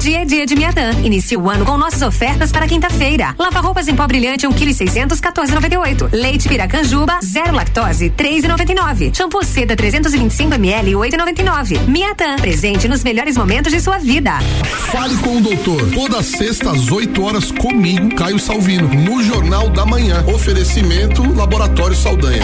[0.00, 0.92] Dia é dia de Miatã.
[1.04, 3.34] Inicie o ano com nossas ofertas para quinta-feira.
[3.38, 6.08] Lava roupas em pó brilhante 1 kg 600 14,98.
[6.10, 9.14] Leite Piracanjuba zero lactose 3,99.
[9.14, 11.86] Shampoo Seda 325 ml 8,99.
[11.86, 14.38] Miatã, presente nos melhores momentos de sua vida.
[14.90, 15.90] Fale com o doutor.
[15.90, 20.24] Toda sexta às 8 horas comigo, Caio Salvino, no Jornal da Manhã.
[20.34, 22.42] Oferecimento Laboratório Saldanha.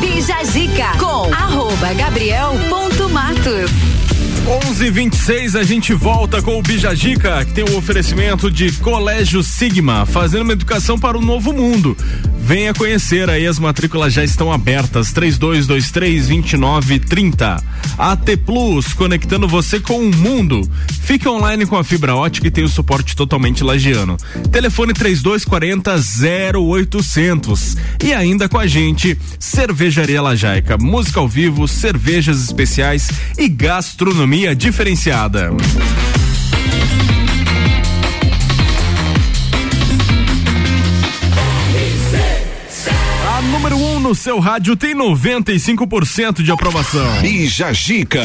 [0.00, 3.99] Bija Zica com arroba gabriel.matos.
[4.46, 10.40] 11:26 a gente volta com o Bijagica, que tem o oferecimento de Colégio Sigma, fazendo
[10.42, 11.96] uma educação para o novo mundo.
[12.38, 15.12] Venha conhecer aí, as matrículas já estão abertas.
[15.12, 17.62] 3223-2930.
[17.96, 20.68] AT Plus, conectando você com o mundo.
[21.02, 24.16] Fique online com a fibra ótica e tem o suporte totalmente lagiano.
[24.50, 25.94] Telefone 3240
[26.58, 27.76] 0800.
[28.02, 35.50] E ainda com a gente, Cervejaria Lajaica, música ao vivo, cervejas especiais e gastronomia diferenciada.
[43.26, 47.20] A número 1 um no seu rádio tem 95% de aprovação.
[47.20, 48.22] Bija Gica.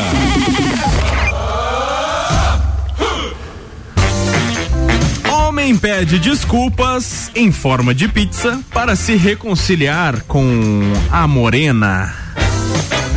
[5.32, 12.14] Homem pede desculpas em forma de pizza para se reconciliar com a morena.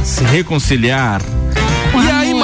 [0.03, 1.21] Se reconciliar.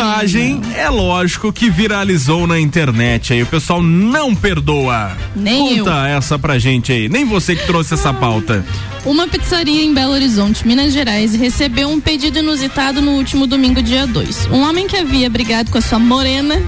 [0.04, 3.42] A imagem é lógico que viralizou na internet aí.
[3.42, 5.16] O pessoal não perdoa.
[5.34, 7.08] Nem Conta essa pra gente aí.
[7.08, 8.64] Nem você que trouxe essa pauta.
[9.04, 14.06] Uma pizzaria em Belo Horizonte, Minas Gerais, recebeu um pedido inusitado no último domingo, dia
[14.06, 14.48] 2.
[14.50, 16.62] Um homem que havia brigado com a sua morena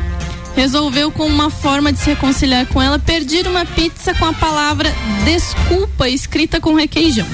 [0.57, 4.93] resolveu, com uma forma de se reconciliar com ela, pedir uma pizza com a palavra
[5.24, 7.27] desculpa escrita com requeijão.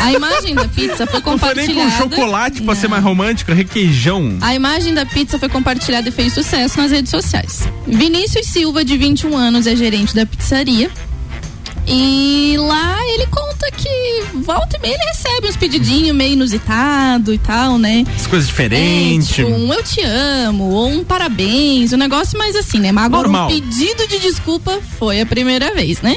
[0.00, 1.90] A imagem da pizza foi Não foi nem compartilhada.
[1.90, 4.38] com chocolate pra ser mais romântica, requeijão.
[4.40, 7.68] A imagem da pizza foi compartilhada e fez sucesso nas redes sociais.
[7.86, 10.90] Vinícius Silva, de 21 anos, é gerente da pizzaria.
[11.86, 17.38] E lá ele conta que volta e meia ele recebe uns pedidinhos meio inusitado e
[17.38, 18.04] tal, né?
[18.16, 19.30] As coisas diferentes.
[19.30, 22.90] É, tipo, um eu te amo, ou um parabéns, um negócio mais assim, né?
[22.90, 23.48] Mas agora Normal.
[23.48, 26.16] um pedido de desculpa foi a primeira vez, né?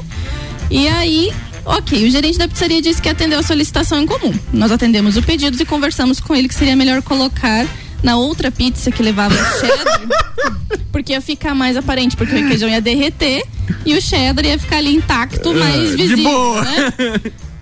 [0.69, 1.33] E aí,
[1.65, 4.33] ok, o gerente da pizzaria disse que atendeu a solicitação em comum.
[4.53, 7.65] Nós atendemos o pedido e conversamos com ele que seria melhor colocar
[8.07, 10.01] na outra pizza que levava o cheddar,
[10.93, 13.43] porque ia ficar mais aparente, porque o requeijão ia derreter
[13.85, 16.61] e o cheddar ia ficar ali intacto, mais de visível, boa.
[16.63, 16.93] né?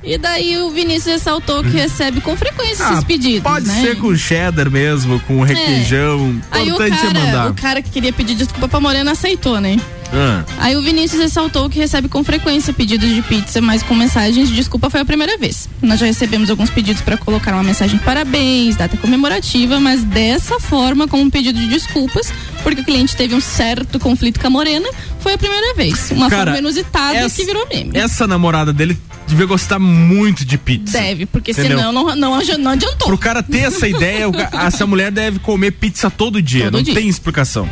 [0.03, 3.81] E daí o Vinícius ressaltou que recebe com frequência esses Ah, pedidos, Pode né?
[3.81, 6.39] ser com cheddar mesmo, com requeijão.
[6.51, 7.49] Aí o é cara, mandar.
[7.49, 9.77] o cara que queria pedir desculpa pra Morena aceitou, né?
[10.13, 10.43] Ah.
[10.59, 14.55] Aí o Vinícius ressaltou que recebe com frequência pedidos de pizza, mas com mensagens de
[14.55, 15.67] desculpa foi a primeira vez.
[15.81, 20.59] Nós já recebemos alguns pedidos para colocar uma mensagem de parabéns, data comemorativa, mas dessa
[20.59, 22.31] forma, com um pedido de desculpas,
[22.63, 24.87] porque o cliente teve um certo conflito com a Morena,
[25.19, 26.11] foi a primeira vez.
[26.11, 27.91] Uma Cara, forma inusitada essa- que virou meme.
[27.97, 30.99] Essa namorada dele devia gostar muito de pizza.
[30.99, 31.77] Deve, porque Entendeu?
[31.79, 33.07] senão não, não, não adiantou.
[33.07, 36.65] Pro cara ter essa ideia, o essa mulher deve comer pizza todo dia.
[36.65, 36.93] Todo não dia.
[36.93, 37.67] tem explicação.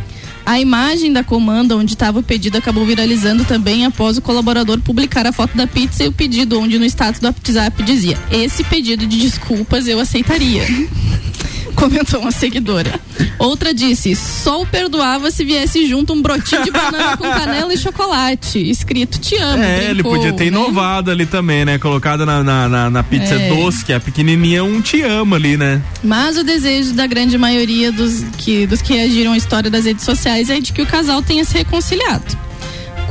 [0.45, 5.25] A imagem da comanda onde estava o pedido acabou viralizando também após o colaborador publicar
[5.25, 9.05] a foto da pizza e o pedido, onde no status do WhatsApp dizia: Esse pedido
[9.07, 10.63] de desculpas eu aceitaria.
[11.83, 12.99] Comentou uma seguidora.
[13.39, 17.77] Outra disse: Só o perdoava se viesse junto um brotinho de banana com canela e
[17.77, 18.59] chocolate.
[18.69, 19.63] Escrito: Te amo.
[19.63, 20.57] é, ele brincou, podia ter né?
[20.59, 21.77] inovado ali também, né?
[21.77, 23.49] Colocado na, na, na- na pizza É.
[23.49, 25.81] doce, que é pequenininha, um te ama ali, né?
[26.03, 30.05] Mas o desejo da grande maioria dos que, dos que reagiram à história das redes
[30.05, 32.37] sociais é de que o casal tenha se reconciliado.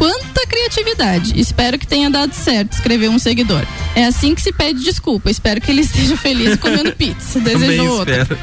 [0.03, 1.39] Quanta criatividade!
[1.39, 3.65] Espero que tenha dado certo, escreveu um seguidor.
[3.95, 5.31] É assim que se pede desculpa.
[5.31, 7.39] Espero que ele esteja feliz comendo pizza.
[7.39, 8.13] Desejou outro.
[8.13, 8.37] espero.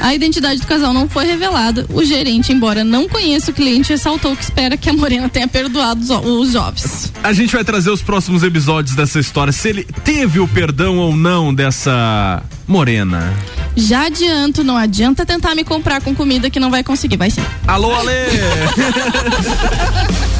[0.00, 1.84] A identidade do casal não foi revelada.
[1.90, 6.00] O gerente, embora não conheça o cliente, ressaltou que espera que a Morena tenha perdoado
[6.00, 7.12] os, os jovens.
[7.22, 11.14] A gente vai trazer os próximos episódios dessa história, se ele teve o perdão ou
[11.14, 13.34] não dessa morena.
[13.76, 17.42] Já adianto, não adianta tentar me comprar com comida que não vai conseguir, vai sim.
[17.66, 18.12] Alô, Ale!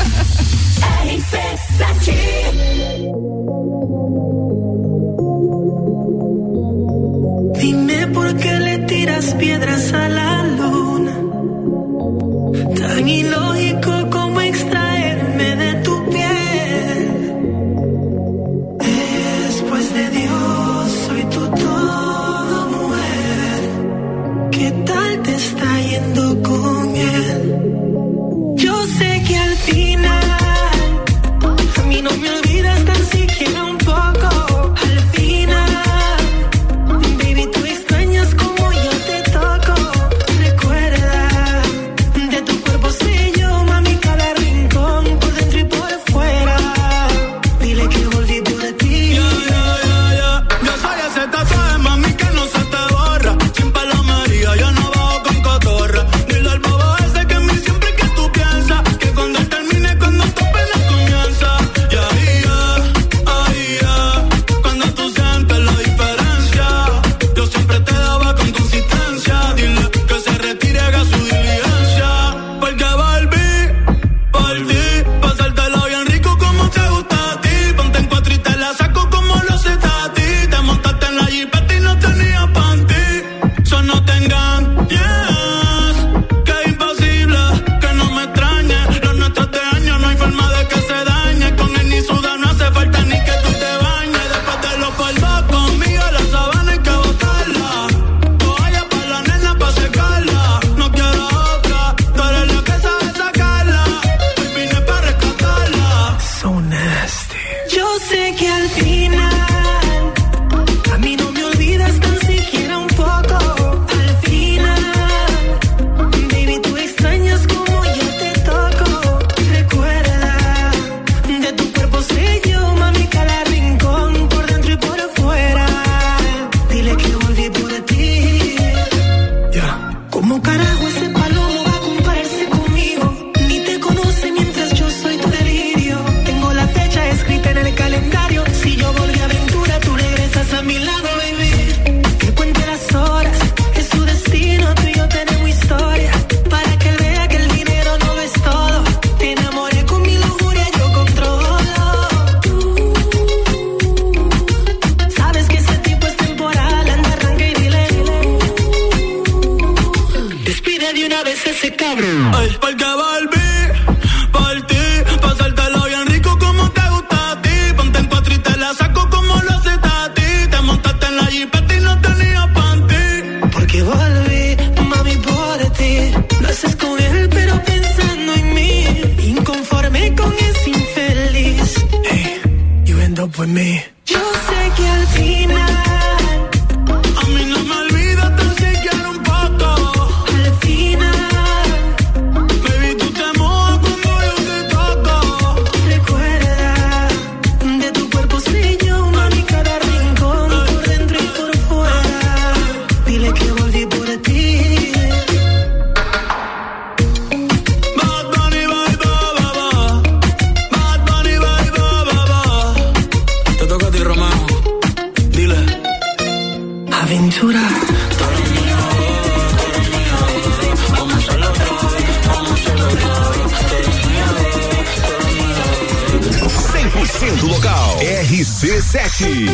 [228.91, 229.47] Sete.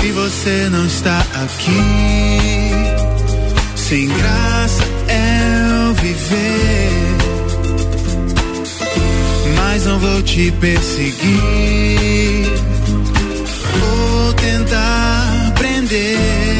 [0.00, 1.78] Se você não está aqui,
[3.76, 6.90] sem graça é viver.
[9.56, 11.12] Mas não vou te perseguir,
[13.80, 16.51] vou tentar prender.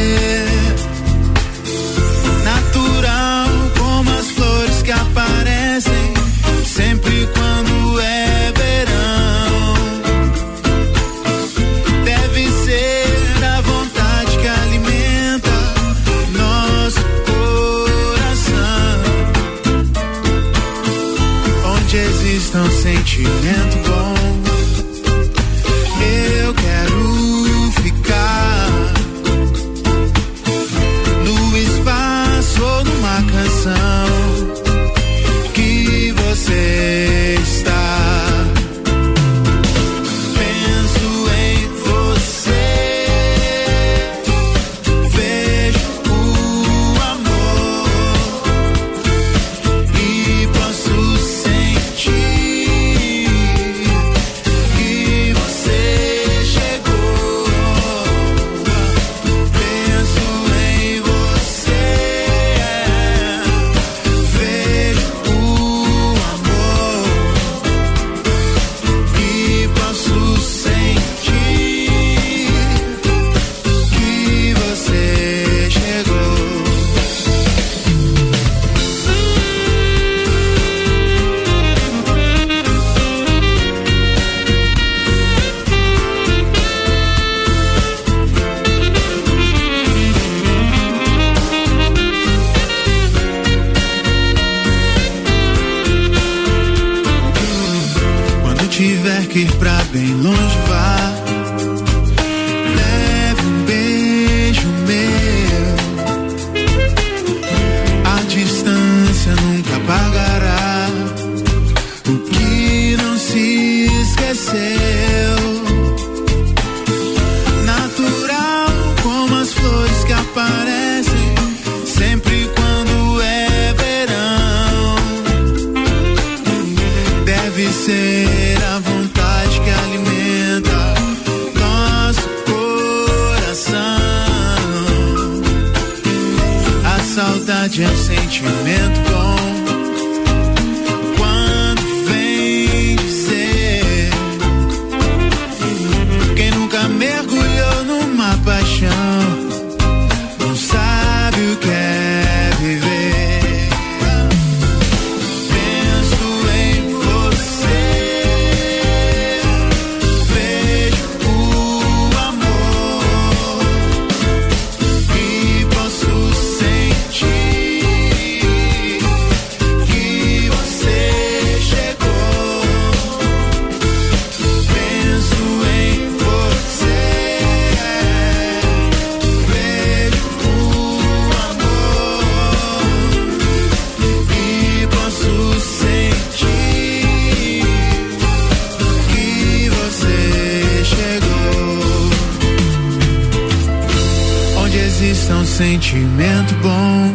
[195.52, 197.12] sentimento bom.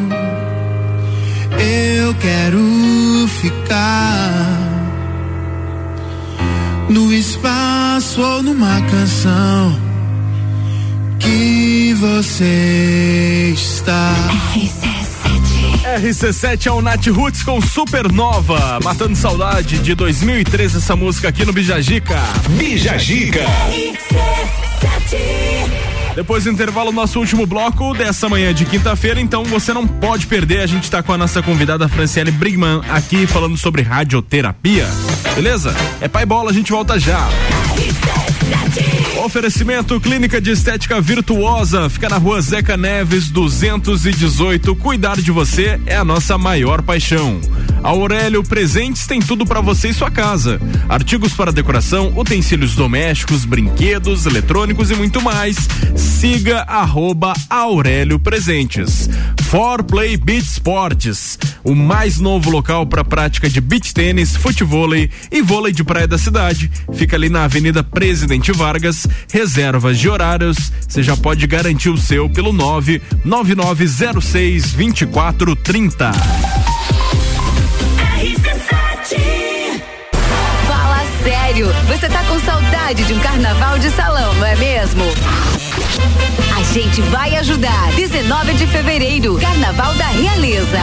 [1.60, 4.60] Eu quero ficar
[6.88, 9.80] no espaço ou numa canção
[11.20, 14.14] que você está.
[16.00, 21.52] RC7 é o Nat Roots com Supernova, matando saudade de 2013 essa música aqui no
[21.52, 22.20] Bijagica.
[22.50, 23.44] Bijagica.
[23.72, 25.57] RC7
[26.18, 30.62] depois do intervalo, nosso último bloco dessa manhã de quinta-feira, então você não pode perder.
[30.62, 34.88] A gente tá com a nossa convidada Franciele Brigman aqui falando sobre radioterapia.
[35.36, 35.76] Beleza?
[36.02, 37.30] É pai bola, a gente volta já.
[39.24, 44.76] Oferecimento Clínica de Estética Virtuosa, fica na rua Zeca Neves 218.
[44.76, 47.40] Cuidar de você é a nossa maior paixão.
[47.88, 50.60] A Aurélio Presentes tem tudo para você e sua casa.
[50.90, 55.56] Artigos para decoração, utensílios domésticos, brinquedos, eletrônicos e muito mais.
[55.96, 59.10] Siga arroba Aurélio Presentes.
[59.44, 65.42] For Play Beach Sports, o mais novo local para prática de beach tênis, futevôlei e
[65.42, 66.70] vôlei de praia da cidade.
[66.94, 69.08] Fica ali na Avenida Presidente Vargas.
[69.32, 76.77] Reservas de horários, você já pode garantir o seu pelo 99906 2430.
[81.66, 85.04] Você tá com saudade de um carnaval de salão, não é mesmo?
[86.56, 87.92] A gente vai ajudar.
[87.96, 90.80] 19 de fevereiro, Carnaval da Realeza.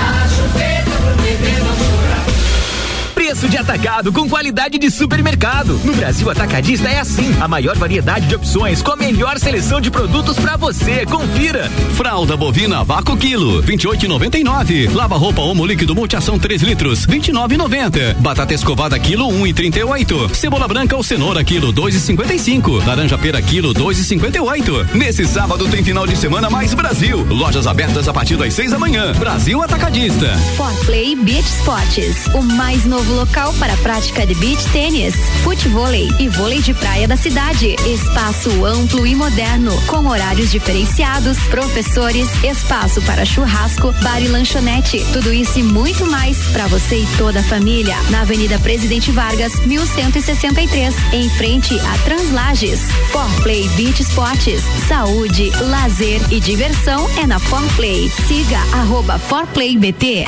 [3.35, 5.81] Preço de atacado com qualidade de supermercado.
[5.83, 7.35] No Brasil Atacadista é assim.
[7.41, 11.05] A maior variedade de opções com a melhor seleção de produtos pra você.
[11.05, 11.69] Confira.
[11.97, 14.95] Fralda bovina vácuo quilo, 28,99.
[14.95, 18.15] Lava roupa Omo líquido multiação 3 litros, 29,90.
[18.21, 20.33] Batata escovada quilo 1,38.
[20.33, 22.87] Cebola branca ou cenoura quilo 2,55.
[22.87, 24.95] Laranja pera quilo 2,58.
[24.95, 27.27] Nesse sábado tem final de semana mais Brasil.
[27.29, 29.13] Lojas abertas a partir das 6 da manhã.
[29.15, 30.39] Brasil Atacadista.
[30.57, 36.29] For Play Beach Sports, o mais novo local para prática de beach tênis, futevôlei e
[36.29, 37.75] vôlei de praia da cidade.
[37.87, 45.03] Espaço amplo e moderno, com horários diferenciados, professores, espaço para churrasco, bar e lanchonete.
[45.13, 47.97] Tudo isso e muito mais para você e toda a família.
[48.11, 52.81] Na Avenida Presidente Vargas, 1163, em frente a Translages.
[53.11, 58.11] For Play Beach Sports, saúde, lazer e diversão é na For Play.
[58.29, 60.27] Siga arroba For Play BT.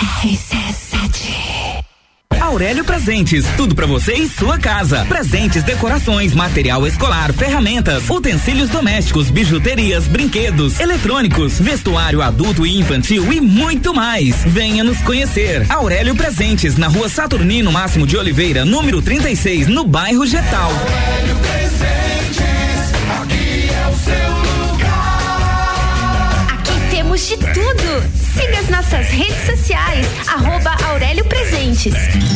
[2.40, 5.04] Aurélio Presentes, tudo pra você e sua casa.
[5.06, 13.40] Presentes, decorações, material escolar, ferramentas, utensílios domésticos, bijuterias, brinquedos, eletrônicos, vestuário adulto e infantil e
[13.40, 14.36] muito mais.
[14.46, 15.66] Venha nos conhecer.
[15.70, 20.70] Aurélio Presentes, na rua Saturnino Máximo de Oliveira, número 36, no bairro Getal.
[20.70, 26.46] Aurélio Presentes, aqui é o seu lugar.
[26.58, 28.25] Aqui temos de tudo.
[28.36, 31.94] Siga as nossas redes sociais, arroba Aurélio Presentes.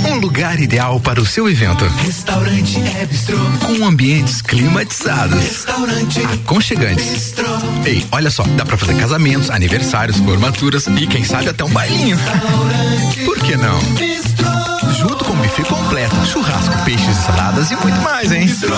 [0.08, 1.84] Um lugar ideal para o seu evento.
[2.04, 3.36] Restaurante é bistrô.
[3.66, 5.42] Com ambientes climatizados.
[5.42, 7.04] Restaurante Aconchegantes.
[7.04, 7.46] bistrô.
[7.84, 12.18] Ei, olha só, dá pra fazer casamentos, aniversários, formaturas e quem sabe até um bailinho.
[13.24, 13.78] Por que não?
[14.98, 18.46] Junto com buffet completo, churrasco, peixes e saladas e muito mais, hein?
[18.46, 18.74] Bistrô,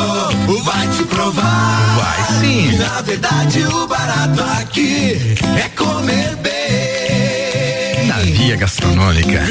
[0.63, 1.97] vai te provar.
[1.97, 2.77] Vai sim.
[2.79, 6.92] Na verdade, o barato aqui é comer bem.
[8.25, 9.43] Via gastronômica.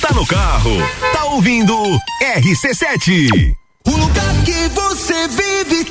[0.00, 0.76] Tá no carro,
[1.12, 1.74] tá ouvindo
[2.22, 3.54] RC7.
[3.86, 5.84] O lugar que você vive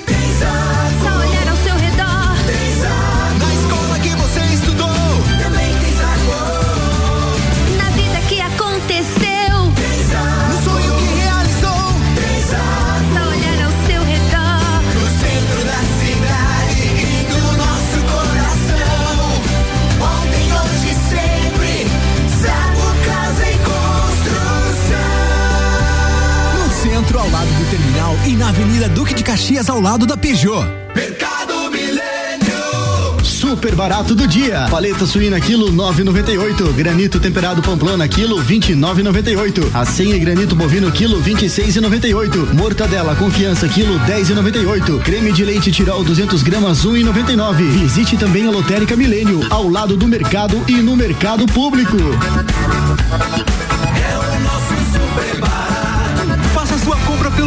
[28.27, 30.65] e na Avenida Duque de Caxias, ao lado da Peugeot.
[30.95, 33.23] Mercado Milênio.
[33.23, 34.67] Super barato do dia.
[34.69, 36.73] Paleta suína quilo 9,98.
[36.73, 39.69] Granito temperado pamplona quilo 29,98.
[39.73, 42.53] Acém e granito bovino quilo 26,98.
[42.53, 45.01] Mortadela confiança quilo 10,98.
[45.03, 47.53] Creme de leite Tirol 200 gramas 1,99.
[47.69, 51.97] Visite também a Lotérica Milênio ao lado do mercado e no mercado público.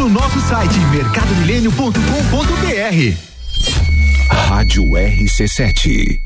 [0.09, 1.99] Nosso site mercadomilênio.com.br.
[4.49, 6.17] Rádio RC7.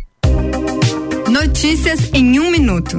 [1.29, 2.97] Notícias em um minuto.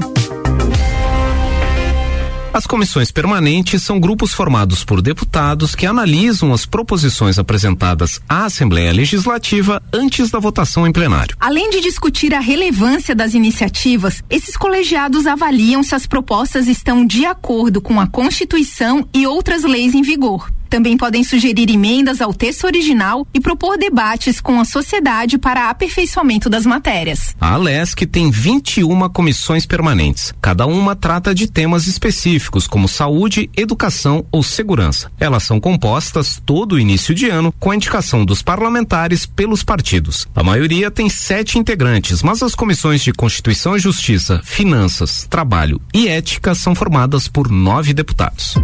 [2.52, 8.92] As comissões permanentes são grupos formados por deputados que analisam as proposições apresentadas à Assembleia
[8.92, 11.34] Legislativa antes da votação em plenário.
[11.40, 17.24] Além de discutir a relevância das iniciativas, esses colegiados avaliam se as propostas estão de
[17.24, 20.52] acordo com a Constituição e outras leis em vigor.
[20.74, 26.50] Também podem sugerir emendas ao texto original e propor debates com a sociedade para aperfeiçoamento
[26.50, 27.32] das matérias.
[27.40, 30.34] A Alesc tem 21 comissões permanentes.
[30.42, 35.12] Cada uma trata de temas específicos, como saúde, educação ou segurança.
[35.20, 40.26] Elas são compostas todo início de ano com a indicação dos parlamentares pelos partidos.
[40.34, 46.08] A maioria tem sete integrantes, mas as comissões de Constituição e Justiça, Finanças, Trabalho e
[46.08, 48.56] Ética são formadas por nove deputados.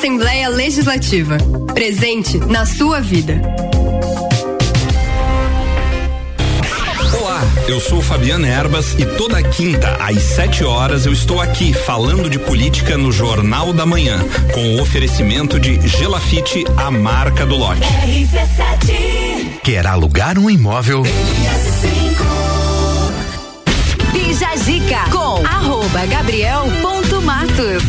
[0.00, 1.36] Assembleia Legislativa.
[1.74, 3.38] Presente na sua vida.
[7.20, 12.30] Olá, eu sou Fabiana Erbas e toda quinta às 7 horas eu estou aqui falando
[12.30, 14.18] de política no Jornal da Manhã,
[14.54, 17.82] com o oferecimento de Gelafite, a marca do lote.
[19.62, 21.02] Quer alugar um imóvel?
[24.14, 27.82] Bija Zica com arroba Gabriel ponto Matos.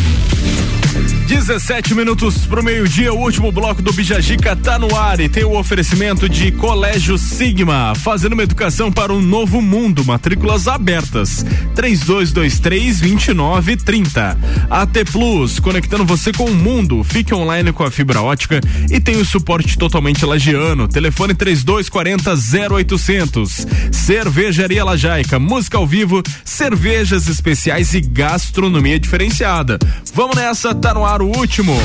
[1.31, 5.57] 17 minutos pro meio-dia, o último bloco do Bijagica tá no ar e tem o
[5.57, 11.45] oferecimento de Colégio Sigma, fazendo uma educação para um novo mundo, matrículas abertas.
[11.73, 14.37] 3223-2930.
[14.69, 17.01] AT Plus, conectando você com o mundo.
[17.01, 18.59] Fique online com a fibra ótica
[18.89, 20.89] e tem o suporte totalmente lagiano.
[20.89, 23.67] Telefone 3240 0800.
[23.89, 29.79] Cervejaria Lajaica, música ao vivo, cervejas especiais e gastronomia diferenciada.
[30.13, 31.75] Vamos nessa, tá no ar o último.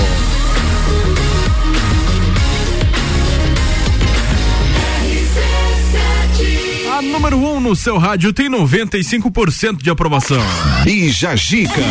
[6.97, 10.43] A número 1 um no seu rádio tem 95% de aprovação.
[10.83, 11.83] Bija Gica.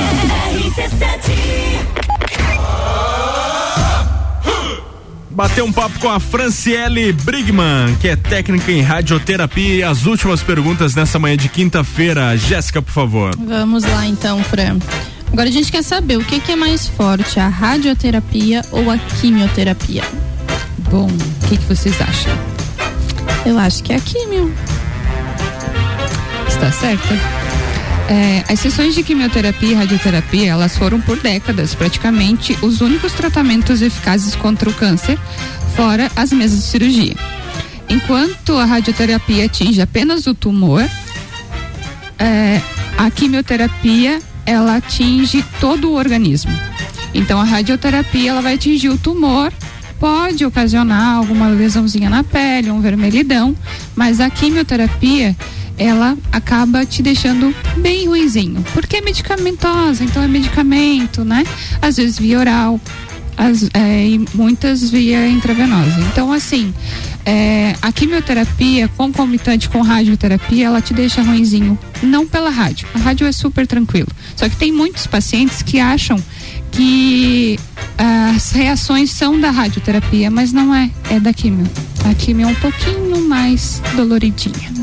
[5.29, 9.75] Bater um papo com a Franciele Brigman, que é técnica em radioterapia.
[9.75, 12.37] E as últimas perguntas nessa manhã de quinta-feira.
[12.37, 13.31] Jéssica, por favor.
[13.37, 14.79] Vamos lá então, Fran.
[15.31, 18.97] Agora a gente quer saber o que, que é mais forte, a radioterapia ou a
[18.97, 20.03] quimioterapia?
[20.89, 22.33] Bom, o que, que vocês acham?
[23.45, 24.53] Eu acho que é a quimio.
[26.47, 27.13] Está certa.
[28.09, 33.81] É, as sessões de quimioterapia e radioterapia, elas foram por décadas praticamente os únicos tratamentos
[33.81, 35.17] eficazes contra o câncer,
[35.75, 37.15] fora as mesas de cirurgia.
[37.89, 40.87] Enquanto a radioterapia atinge apenas o tumor,
[42.19, 42.61] é,
[42.97, 46.51] a quimioterapia ela atinge todo o organismo.
[47.13, 49.51] Então a radioterapia ela vai atingir o tumor,
[49.99, 53.55] pode ocasionar alguma lesãozinha na pele, um vermelhidão,
[53.95, 55.35] mas a quimioterapia
[55.77, 61.43] ela acaba te deixando bem ruinzinho, porque é medicamentosa, então é medicamento, né?
[61.81, 62.79] Às vezes via oral,
[63.37, 65.99] as, é, e muitas via intravenosa.
[66.11, 66.73] Então, assim,
[67.25, 72.87] é, a quimioterapia concomitante com radioterapia, ela te deixa ruinzinho, não pela rádio.
[72.93, 74.09] A rádio é super tranquilo.
[74.35, 76.21] Só que tem muitos pacientes que acham
[76.75, 77.57] que
[77.97, 81.67] as reações são da radioterapia, mas não é, é da quimio.
[82.09, 84.73] A quimio é um pouquinho mais doloridinha.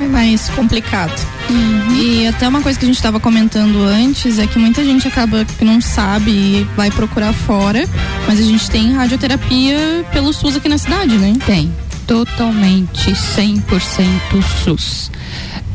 [0.00, 1.12] É mais complicado.
[2.00, 5.44] E até uma coisa que a gente estava comentando antes é que muita gente acaba
[5.44, 7.86] que não sabe e vai procurar fora,
[8.26, 11.34] mas a gente tem radioterapia pelo SUS aqui na cidade, né?
[11.44, 11.72] Tem.
[12.06, 15.10] Totalmente 100% SUS.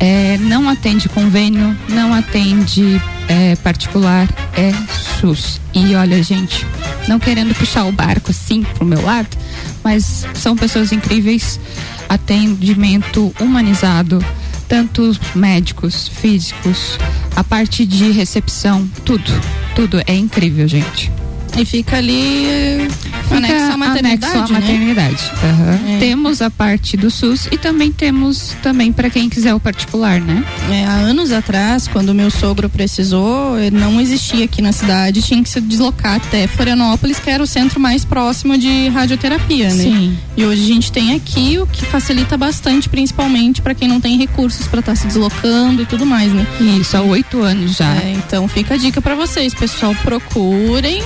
[0.00, 4.72] É, não atende convênio, não atende é, particular, é
[5.20, 5.60] SUS.
[5.72, 6.66] E olha, gente,
[7.08, 9.36] não querendo puxar o barco assim pro meu lado,
[9.82, 11.60] mas são pessoas incríveis,
[12.08, 14.24] atendimento humanizado,
[14.68, 16.98] tanto os médicos, físicos,
[17.36, 19.30] a parte de recepção, tudo,
[19.74, 21.12] tudo é incrível, gente.
[21.56, 22.88] E fica ali
[23.22, 24.60] Fica anexo à maternidade, anexo à né?
[24.60, 25.32] maternidade.
[25.42, 25.80] Aham.
[25.94, 25.98] É.
[25.98, 30.44] Temos a parte do SUS e também temos também para quem quiser o particular, né?
[30.70, 35.42] É, há anos atrás, quando meu sogro precisou, eh, não existia aqui na cidade, tinha
[35.42, 39.82] que se deslocar até Florianópolis, que era o centro mais próximo de radioterapia, né?
[39.84, 40.18] Sim.
[40.36, 44.18] E hoje a gente tem aqui, o que facilita bastante, principalmente para quem não tem
[44.18, 46.46] recursos para estar se deslocando e tudo mais, né?
[46.80, 47.94] Isso, há oito anos já.
[47.96, 51.02] É, então fica a dica para vocês, pessoal, procurem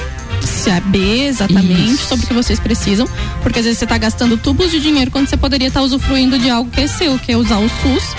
[0.46, 2.08] saber exatamente Isso.
[2.08, 3.08] sobre o que vocês precisam,
[3.42, 6.50] porque às vezes você tá gastando tubos de dinheiro quando você poderia estar usufruindo de
[6.50, 8.14] algo que é seu, que é usar o SUS,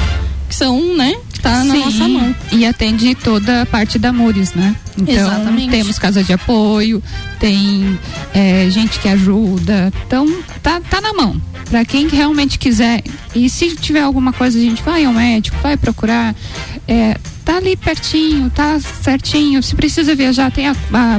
[0.47, 2.35] que são, né, tá na Sim, nossa mão.
[2.51, 4.75] E atende toda a parte da Mures, né?
[4.97, 5.69] Então, Exatamente.
[5.69, 7.01] temos casa de apoio,
[7.39, 7.97] tem
[8.33, 9.91] é, gente que ajuda.
[10.05, 10.27] Então,
[10.61, 11.39] tá, tá na mão.
[11.69, 13.03] Pra quem realmente quiser.
[13.35, 16.35] E se tiver alguma coisa, a gente vai ao médico, vai procurar.
[16.91, 19.61] É, tá ali pertinho, tá certinho.
[19.61, 20.75] Se precisa viajar, tem a-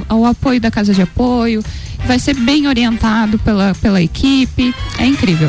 [0.08, 1.62] a- o apoio da casa de apoio.
[2.06, 4.74] Vai ser bem orientado pela, pela equipe.
[4.98, 5.48] É incrível.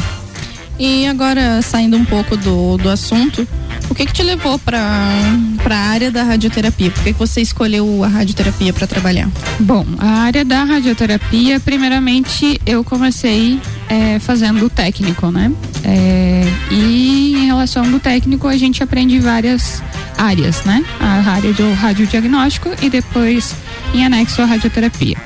[0.78, 3.48] E agora, saindo um pouco do, do assunto,
[3.92, 6.90] O que que te levou para a área da radioterapia?
[6.90, 9.30] Por que que você escolheu a radioterapia para trabalhar?
[9.60, 13.60] Bom, a área da radioterapia, primeiramente, eu comecei
[13.90, 15.52] é, fazendo o técnico, né?
[15.84, 19.84] É, e em relação do técnico, a gente aprende várias
[20.18, 20.86] áreas, né?
[20.98, 23.54] A área do radiodiagnóstico e depois,
[23.94, 25.18] em anexo, a radioterapia.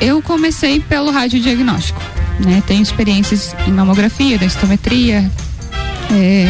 [0.00, 2.00] Eu comecei pelo radiodiagnóstico,
[2.42, 2.62] né?
[2.66, 5.30] Tenho experiências em mamografia, densitometria,
[6.10, 6.46] é,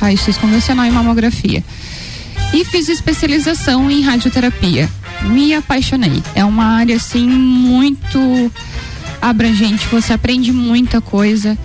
[0.00, 1.64] raio-x convencional e mamografia.
[2.52, 4.88] E fiz especialização em radioterapia.
[5.22, 6.22] Me apaixonei.
[6.34, 8.50] É uma área assim muito
[9.20, 9.86] abrangente.
[9.88, 11.58] Você aprende muita coisa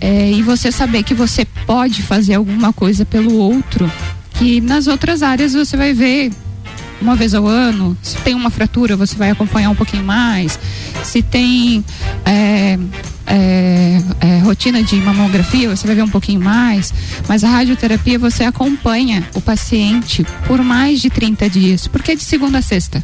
[0.00, 3.90] é, e você saber que você pode fazer alguma coisa pelo outro,
[4.30, 6.30] que nas outras áreas você vai ver
[7.00, 7.96] uma vez ao ano.
[8.02, 10.58] Se tem uma fratura, você vai acompanhar um pouquinho mais.
[11.02, 11.84] Se tem
[12.24, 12.78] é,
[13.26, 16.92] é, é, rotina de mamografia, você vai ver um pouquinho mais.
[17.28, 22.22] Mas a radioterapia você acompanha o paciente por mais de 30 dias, porque é de
[22.22, 23.02] segunda a sexta.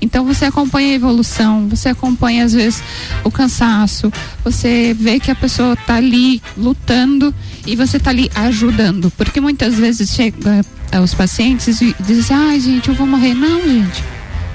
[0.00, 2.82] Então você acompanha a evolução, você acompanha às vezes
[3.22, 4.12] o cansaço,
[4.44, 7.34] você vê que a pessoa está ali lutando
[7.66, 9.10] e você está ali ajudando.
[9.16, 10.60] Porque muitas vezes chega
[10.92, 13.32] eh, os pacientes e dizem, ai gente, eu vou morrer.
[13.32, 14.04] Não, gente.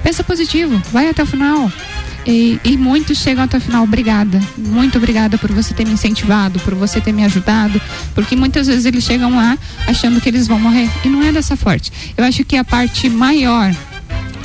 [0.04, 1.70] Pensa positivo, vai até o final.
[2.26, 4.40] E, e muitos chegam até o final, obrigada.
[4.56, 7.80] Muito obrigada por você ter me incentivado, por você ter me ajudado.
[8.14, 10.88] Porque muitas vezes eles chegam lá achando que eles vão morrer.
[11.04, 11.90] E não é dessa forte.
[12.16, 13.74] Eu acho que a parte maior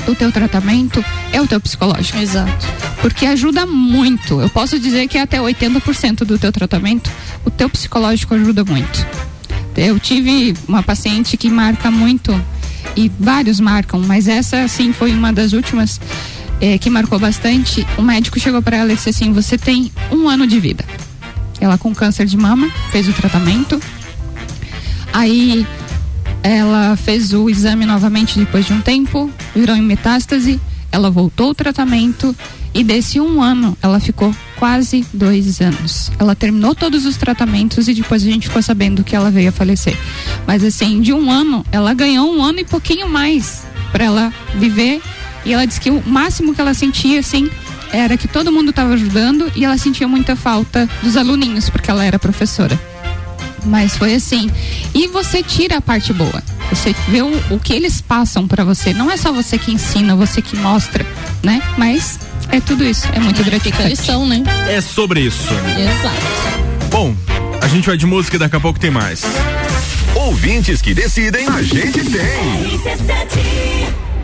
[0.05, 1.03] do teu tratamento
[1.33, 2.17] é o teu psicológico.
[2.17, 2.65] Exato.
[3.01, 4.39] Porque ajuda muito.
[4.39, 7.09] Eu posso dizer que até 80% do teu tratamento,
[7.43, 9.05] o teu psicológico ajuda muito.
[9.75, 12.33] Eu tive uma paciente que marca muito
[12.95, 15.99] e vários marcam, mas essa assim foi uma das últimas
[16.61, 17.85] eh, que marcou bastante.
[17.97, 20.85] O médico chegou para ela e disse assim: "Você tem um ano de vida".
[21.59, 23.79] Ela com câncer de mama fez o tratamento.
[25.13, 25.65] Aí
[26.43, 30.59] ela fez o exame novamente depois de um tempo, virou em metástase,
[30.91, 32.35] ela voltou ao tratamento
[32.73, 36.11] e desse um ano ela ficou quase dois anos.
[36.19, 39.51] Ela terminou todos os tratamentos e depois a gente ficou sabendo que ela veio a
[39.51, 39.97] falecer.
[40.45, 45.01] Mas assim, de um ano, ela ganhou um ano e pouquinho mais para ela viver
[45.45, 47.49] e ela disse que o máximo que ela sentia assim
[47.93, 52.03] era que todo mundo estava ajudando e ela sentia muita falta dos aluninhos porque ela
[52.03, 52.77] era professora.
[53.65, 54.49] Mas foi assim.
[54.93, 56.43] E você tira a parte boa.
[56.69, 58.93] Você vê o, o que eles passam para você.
[58.93, 61.05] Não é só você que ensina, você que mostra,
[61.43, 61.61] né?
[61.77, 62.19] Mas
[62.51, 63.07] é tudo isso.
[63.13, 63.89] É muito gratificante.
[63.89, 64.43] lição, né?
[64.69, 65.47] É sobre isso.
[65.79, 66.89] Exato.
[66.91, 67.15] Bom,
[67.61, 69.23] a gente vai de música e daqui a pouco tem mais.
[70.15, 74.04] Ouvintes que decidem, a gente tem.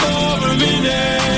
[0.00, 1.37] for a minute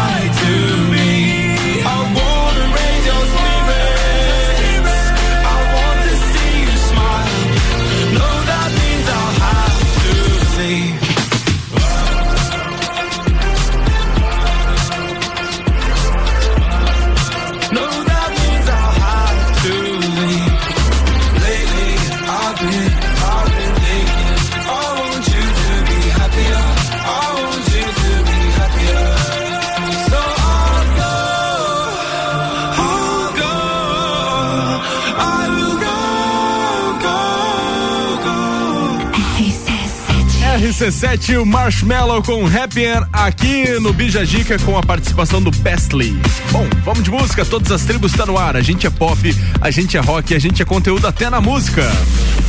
[40.81, 46.19] RC7, o Marshmallow com Happier aqui no Bija Dica com a participação do Pestley.
[46.51, 48.55] Bom, vamos de música, todas as tribos estão tá no ar.
[48.57, 49.19] A gente é pop,
[49.61, 51.83] a gente é rock, a gente é conteúdo até na música.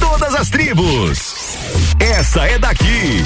[0.01, 1.59] Todas as tribos.
[2.01, 3.23] Essa é daqui.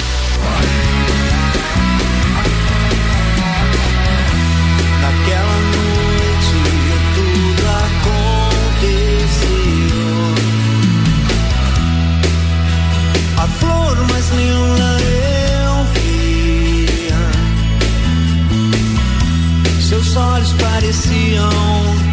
[20.79, 22.06] pareciam.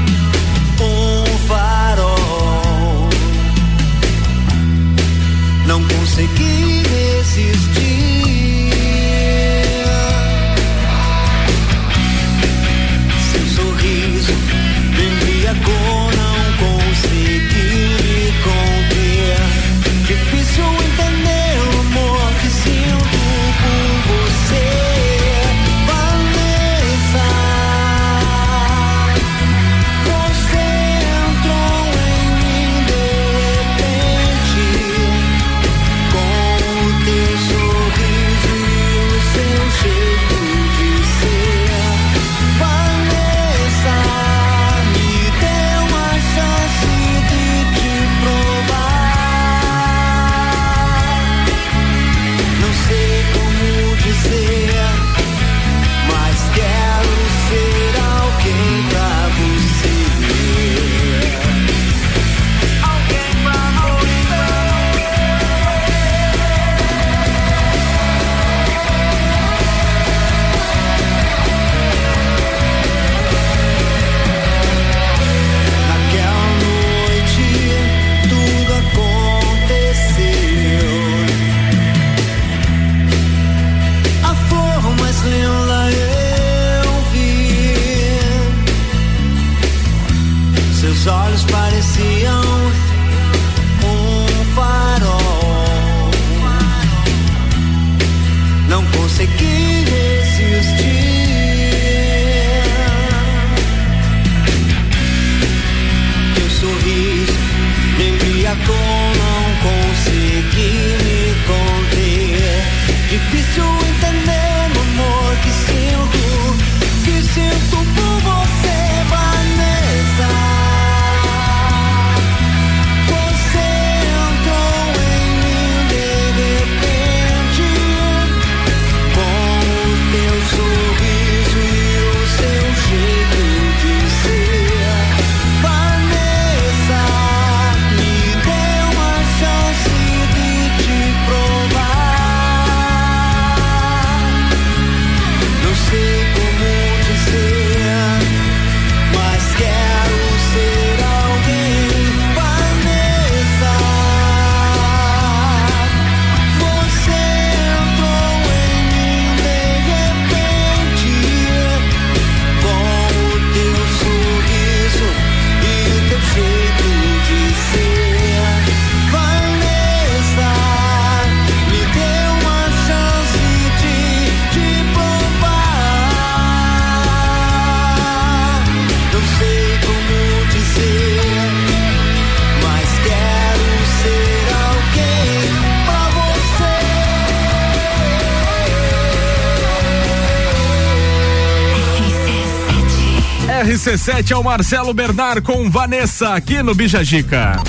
[193.95, 197.63] RC7 é o Marcelo Bernard com Vanessa aqui no Bijagica.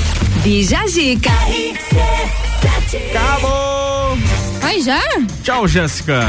[0.43, 1.29] Bijagica.
[3.11, 4.17] Acabou!
[4.59, 4.99] Vai já?
[5.43, 6.21] Tchau, Jéssica.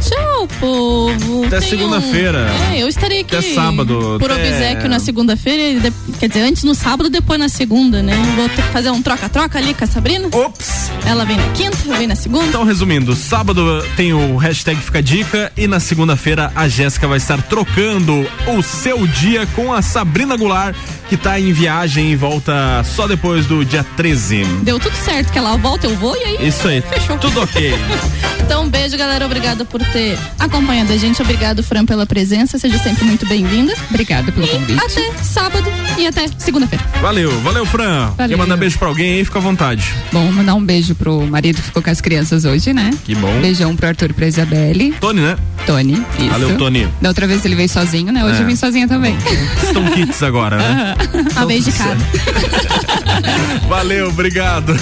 [0.00, 1.44] Tchau, povo.
[1.44, 2.46] Até segunda-feira.
[2.72, 3.36] É, eu estarei aqui.
[3.36, 4.16] Até sábado.
[4.18, 5.92] Por Até- obsequio na segunda-feira.
[6.18, 8.14] Quer dizer, antes no sábado, depois na segunda, né?
[8.36, 10.28] Vou ter que fazer um troca-troca ali com a Sabrina.
[10.32, 10.75] Ops!
[11.06, 12.46] Ela vem na quinta, venho na segunda.
[12.46, 17.40] Então, resumindo, sábado tem o hashtag Fica Dica e na segunda-feira a Jéssica vai estar
[17.42, 20.76] trocando o seu dia com a Sabrina Goulart,
[21.08, 24.44] que tá em viagem e volta só depois do dia 13.
[24.62, 26.48] Deu tudo certo, que ela volta, eu vou e aí.
[26.48, 27.16] Isso aí, Fechou.
[27.18, 27.72] tudo ok.
[28.46, 29.26] Então, um beijo, galera.
[29.26, 31.20] Obrigada por ter acompanhado a gente.
[31.20, 32.56] Obrigado, Fran, pela presença.
[32.58, 33.74] Seja sempre muito bem-vinda.
[33.90, 34.78] Obrigada pelo convite.
[34.78, 35.68] Até sábado
[35.98, 36.84] e até segunda-feira.
[37.00, 38.10] Valeu, valeu, Fran.
[38.10, 38.38] Quer Valeu.
[38.38, 39.24] mandar beijo pra alguém aí?
[39.24, 39.92] Fica à vontade.
[40.12, 42.92] Bom, mandar um beijo pro marido que ficou com as crianças hoje, né?
[43.04, 43.40] Que bom.
[43.40, 44.92] Beijão pro Arthur e pra Isabelle.
[45.00, 45.36] Tony, né?
[45.66, 46.28] Tony, isso.
[46.30, 46.88] Valeu, Tony.
[47.00, 48.24] Da outra vez ele veio sozinho, né?
[48.24, 48.42] Hoje É.
[48.42, 49.16] eu vim sozinha também.
[49.62, 50.94] Estão kits agora, né?
[51.34, 51.96] A vez de cada.
[53.68, 54.74] Valeu, obrigado.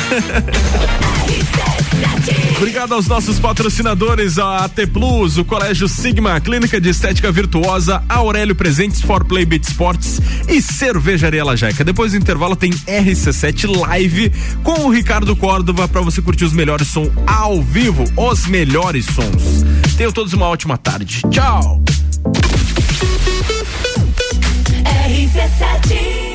[2.57, 8.55] Obrigado aos nossos patrocinadores, a AT Plus, o Colégio Sigma, Clínica de Estética Virtuosa, Aurélio
[8.55, 11.85] Presentes, For Play Beat Sports e Cervejaria Lajaica.
[11.85, 14.33] Depois do intervalo tem RC7 Live
[14.63, 19.65] com o Ricardo Córdova para você curtir os melhores sons ao vivo, os melhores sons.
[19.97, 21.23] Tenham todos uma ótima tarde.
[21.31, 21.83] Tchau!
[25.07, 26.34] RC7